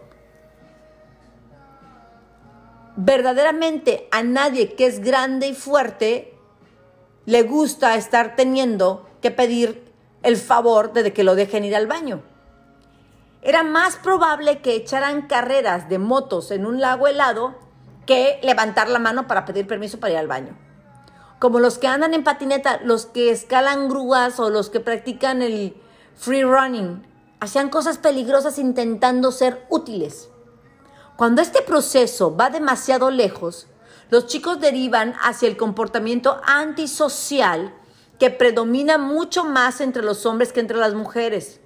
Verdaderamente 2.97 4.09
a 4.11 4.23
nadie 4.23 4.75
que 4.75 4.87
es 4.87 5.01
grande 5.01 5.49
y 5.49 5.55
fuerte 5.55 6.38
le 7.29 7.43
gusta 7.43 7.95
estar 7.95 8.37
teniendo 8.37 9.07
que 9.21 9.31
pedir 9.31 9.93
el 10.23 10.37
favor 10.37 10.93
de 10.93 11.13
que 11.13 11.25
lo 11.25 11.35
dejen 11.35 11.65
ir 11.65 11.77
al 11.77 11.87
baño. 11.87 12.23
Era 13.43 13.63
más 13.63 13.97
probable 13.97 14.63
que 14.63 14.75
echaran 14.75 15.29
carreras 15.29 15.89
de 15.89 15.99
motos 15.99 16.51
en 16.51 16.67
un 16.67 16.81
lago 16.81 17.07
helado 17.07 17.55
que 18.07 18.41
levantar 18.43 18.89
la 18.89 18.99
mano 18.99 19.27
para 19.27 19.45
pedir 19.45 19.67
permiso 19.67 20.01
para 20.01 20.15
ir 20.15 20.19
al 20.19 20.27
baño 20.27 20.57
como 21.39 21.61
los 21.61 21.79
que 21.79 21.87
andan 21.87 22.15
en 22.15 22.25
patineta, 22.25 22.81
los 22.83 23.07
que 23.07 23.31
escalan 23.31 23.89
grúas 23.89 24.41
o 24.41 24.51
los 24.51 24.71
que 24.71 24.81
practican 24.81 25.43
el 25.43 25.81
free 26.17 26.43
running, 26.43 27.07
hacían 27.41 27.69
cosas 27.69 27.99
peligrosas 27.99 28.59
intentando 28.59 29.31
ser 29.31 29.65
útiles. 29.69 30.31
Cuando 31.17 31.43
este 31.43 31.63
proceso 31.63 32.37
va 32.37 32.51
demasiado 32.51 33.11
lejos, 33.11 33.69
los 34.11 34.27
chicos 34.27 34.61
derivan 34.61 35.15
hacia 35.23 35.49
el 35.49 35.57
comportamiento 35.57 36.41
antisocial 36.45 37.75
que 38.19 38.31
predomina 38.31 38.99
mucho 38.99 39.45
más 39.45 39.81
entre 39.81 40.03
los 40.03 40.27
hombres 40.27 40.53
que 40.53 40.61
entre 40.61 40.79
las 40.79 40.95
mujeres. 40.95 41.61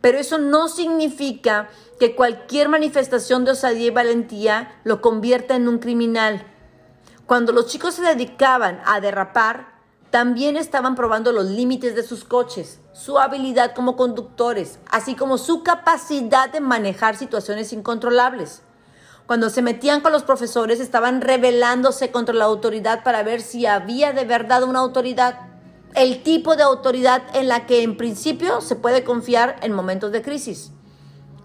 Pero 0.00 0.18
eso 0.18 0.38
no 0.38 0.68
significa 0.68 1.70
que 1.98 2.14
cualquier 2.14 2.68
manifestación 2.68 3.44
de 3.44 3.52
osadía 3.52 3.86
y 3.86 3.90
valentía 3.90 4.80
lo 4.84 5.00
convierta 5.00 5.56
en 5.56 5.66
un 5.66 5.78
criminal. 5.78 6.46
Cuando 7.26 7.52
los 7.52 7.66
chicos 7.66 7.94
se 7.94 8.02
dedicaban 8.02 8.80
a 8.86 9.00
derrapar, 9.00 9.78
también 10.10 10.56
estaban 10.56 10.94
probando 10.94 11.32
los 11.32 11.46
límites 11.46 11.94
de 11.94 12.02
sus 12.02 12.24
coches, 12.24 12.80
su 12.94 13.18
habilidad 13.18 13.74
como 13.74 13.96
conductores, 13.96 14.78
así 14.90 15.14
como 15.14 15.36
su 15.36 15.62
capacidad 15.62 16.48
de 16.50 16.60
manejar 16.60 17.16
situaciones 17.16 17.72
incontrolables. 17.72 18.62
Cuando 19.28 19.50
se 19.50 19.60
metían 19.60 20.00
con 20.00 20.12
los 20.12 20.22
profesores, 20.22 20.80
estaban 20.80 21.20
rebelándose 21.20 22.10
contra 22.10 22.34
la 22.34 22.46
autoridad 22.46 23.04
para 23.04 23.22
ver 23.22 23.42
si 23.42 23.66
había 23.66 24.14
de 24.14 24.24
verdad 24.24 24.62
una 24.62 24.78
autoridad, 24.78 25.40
el 25.94 26.22
tipo 26.22 26.56
de 26.56 26.62
autoridad 26.62 27.24
en 27.34 27.46
la 27.46 27.66
que 27.66 27.82
en 27.82 27.98
principio 27.98 28.62
se 28.62 28.74
puede 28.74 29.04
confiar 29.04 29.56
en 29.60 29.74
momentos 29.74 30.12
de 30.12 30.22
crisis. 30.22 30.72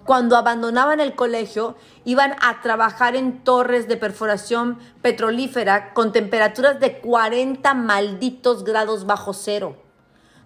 Cuando 0.05 0.37
abandonaban 0.37 1.01
el 1.01 1.13
colegio, 1.13 1.75
iban 2.05 2.37
a 2.41 2.61
trabajar 2.61 3.17
en 3.17 3.43
torres 3.43 3.89
de 3.89 3.97
perforación 3.97 4.79
petrolífera 5.01 5.93
con 5.93 6.13
temperaturas 6.13 6.79
de 6.79 7.01
40 7.01 7.73
malditos 7.73 8.63
grados 8.63 9.05
bajo 9.05 9.33
cero. 9.33 9.75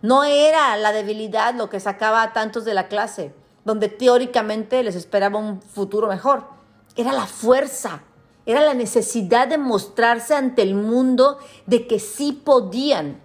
No 0.02 0.23
era 0.23 0.76
la 0.76 0.91
debilidad 0.91 1.54
lo 1.54 1.69
que 1.69 1.80
sacaba 1.80 2.23
a 2.23 2.34
tantos 2.34 2.65
de 2.65 2.73
la 2.73 2.88
clase, 2.88 3.36
donde 3.63 3.89
teóricamente 3.89 4.82
les 4.82 4.95
esperaba 4.95 5.38
un 5.38 5.62
futuro 5.62 6.08
mejor. 6.08 6.57
Era 6.97 7.13
la 7.13 7.27
fuerza, 7.27 8.01
era 8.45 8.62
la 8.62 8.73
necesidad 8.73 9.47
de 9.47 9.57
mostrarse 9.57 10.36
ante 10.36 10.63
el 10.63 10.73
mundo 10.73 11.38
de 11.65 11.88
que 11.88 11.99
sí 11.99 12.33
podían, 12.33 13.21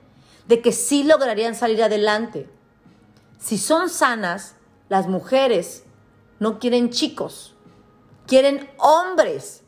de 0.46 0.61
que 0.61 0.72
sí 0.72 1.02
lograrían 1.02 1.54
salir 1.54 1.82
adelante. 1.82 2.48
Si 3.40 3.58
son 3.58 3.88
sanas, 3.88 4.54
las 4.88 5.08
mujeres 5.08 5.85
no 6.38 6.58
quieren 6.58 6.90
chicos, 6.90 7.54
quieren 8.26 8.70
hombres, 8.78 9.62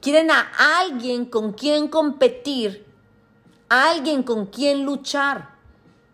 quieren 0.00 0.30
a 0.30 0.50
alguien 0.80 1.26
con 1.26 1.52
quien 1.52 1.88
competir, 1.88 2.86
a 3.68 3.90
alguien 3.90 4.22
con 4.22 4.46
quien 4.46 4.84
luchar. 4.84 5.56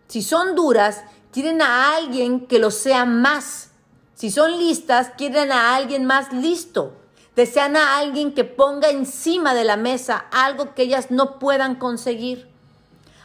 Si 0.07 0.21
son 0.21 0.55
duras, 0.55 1.03
quieren 1.31 1.61
a 1.61 1.95
alguien 1.95 2.47
que 2.47 2.59
lo 2.59 2.71
sea 2.71 3.05
más. 3.05 3.69
Si 4.15 4.29
son 4.29 4.57
listas, 4.57 5.11
quieren 5.17 5.51
a 5.51 5.75
alguien 5.75 6.05
más 6.05 6.33
listo. 6.33 6.98
Desean 7.39 7.77
a 7.77 7.99
alguien 7.99 8.33
que 8.33 8.43
ponga 8.43 8.89
encima 8.89 9.53
de 9.53 9.63
la 9.63 9.77
mesa 9.77 10.25
algo 10.29 10.75
que 10.75 10.81
ellas 10.81 11.09
no 11.09 11.39
puedan 11.39 11.75
conseguir. 11.75 12.49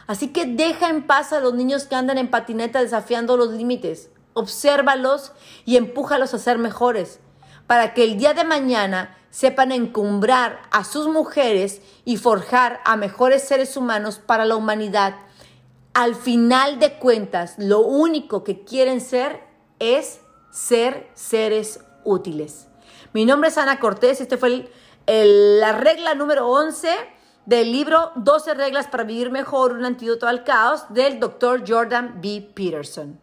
Así 0.07 0.29
que 0.29 0.45
deja 0.45 0.87
en 0.87 1.05
paz 1.05 1.33
a 1.33 1.41
los 1.41 1.53
niños 1.53 1.83
que 1.83 1.95
andan 1.95 2.17
en 2.17 2.29
patineta 2.31 2.81
desafiando 2.81 3.35
los 3.35 3.49
límites 3.49 4.09
obsérvalos 4.31 5.33
y 5.65 5.75
empújalos 5.75 6.33
a 6.33 6.39
ser 6.39 6.59
mejores, 6.59 7.19
para 7.67 7.93
que 7.93 8.05
el 8.05 8.17
día 8.17 8.33
de 8.33 8.45
mañana 8.45 9.17
sepan 9.31 9.73
encumbrar 9.73 10.61
a 10.71 10.85
sus 10.85 11.09
mujeres 11.09 11.81
y 12.05 12.15
forjar 12.15 12.79
a 12.85 12.95
mejores 12.95 13.43
seres 13.45 13.75
humanos 13.75 14.21
para 14.25 14.45
la 14.45 14.55
humanidad. 14.55 15.15
Al 15.93 16.15
final 16.15 16.79
de 16.79 16.93
cuentas, 16.99 17.55
lo 17.57 17.81
único 17.81 18.45
que 18.45 18.63
quieren 18.63 19.01
ser 19.01 19.41
es 19.79 20.21
ser 20.51 21.09
seres 21.15 21.81
útiles. 22.05 22.67
Mi 23.15 23.23
nombre 23.23 23.47
es 23.47 23.57
Ana 23.57 23.79
Cortés, 23.79 24.19
este 24.19 24.35
fue 24.35 24.69
la 25.07 25.71
regla 25.71 26.15
número 26.15 26.49
11 26.49 26.89
del 27.45 27.71
libro 27.71 28.11
12 28.17 28.55
reglas 28.55 28.87
para 28.87 29.05
vivir 29.05 29.31
mejor, 29.31 29.71
un 29.71 29.85
antídoto 29.85 30.27
al 30.27 30.43
caos 30.43 30.83
del 30.89 31.17
doctor 31.21 31.63
Jordan 31.65 32.19
B. 32.21 32.45
Peterson. 32.53 33.17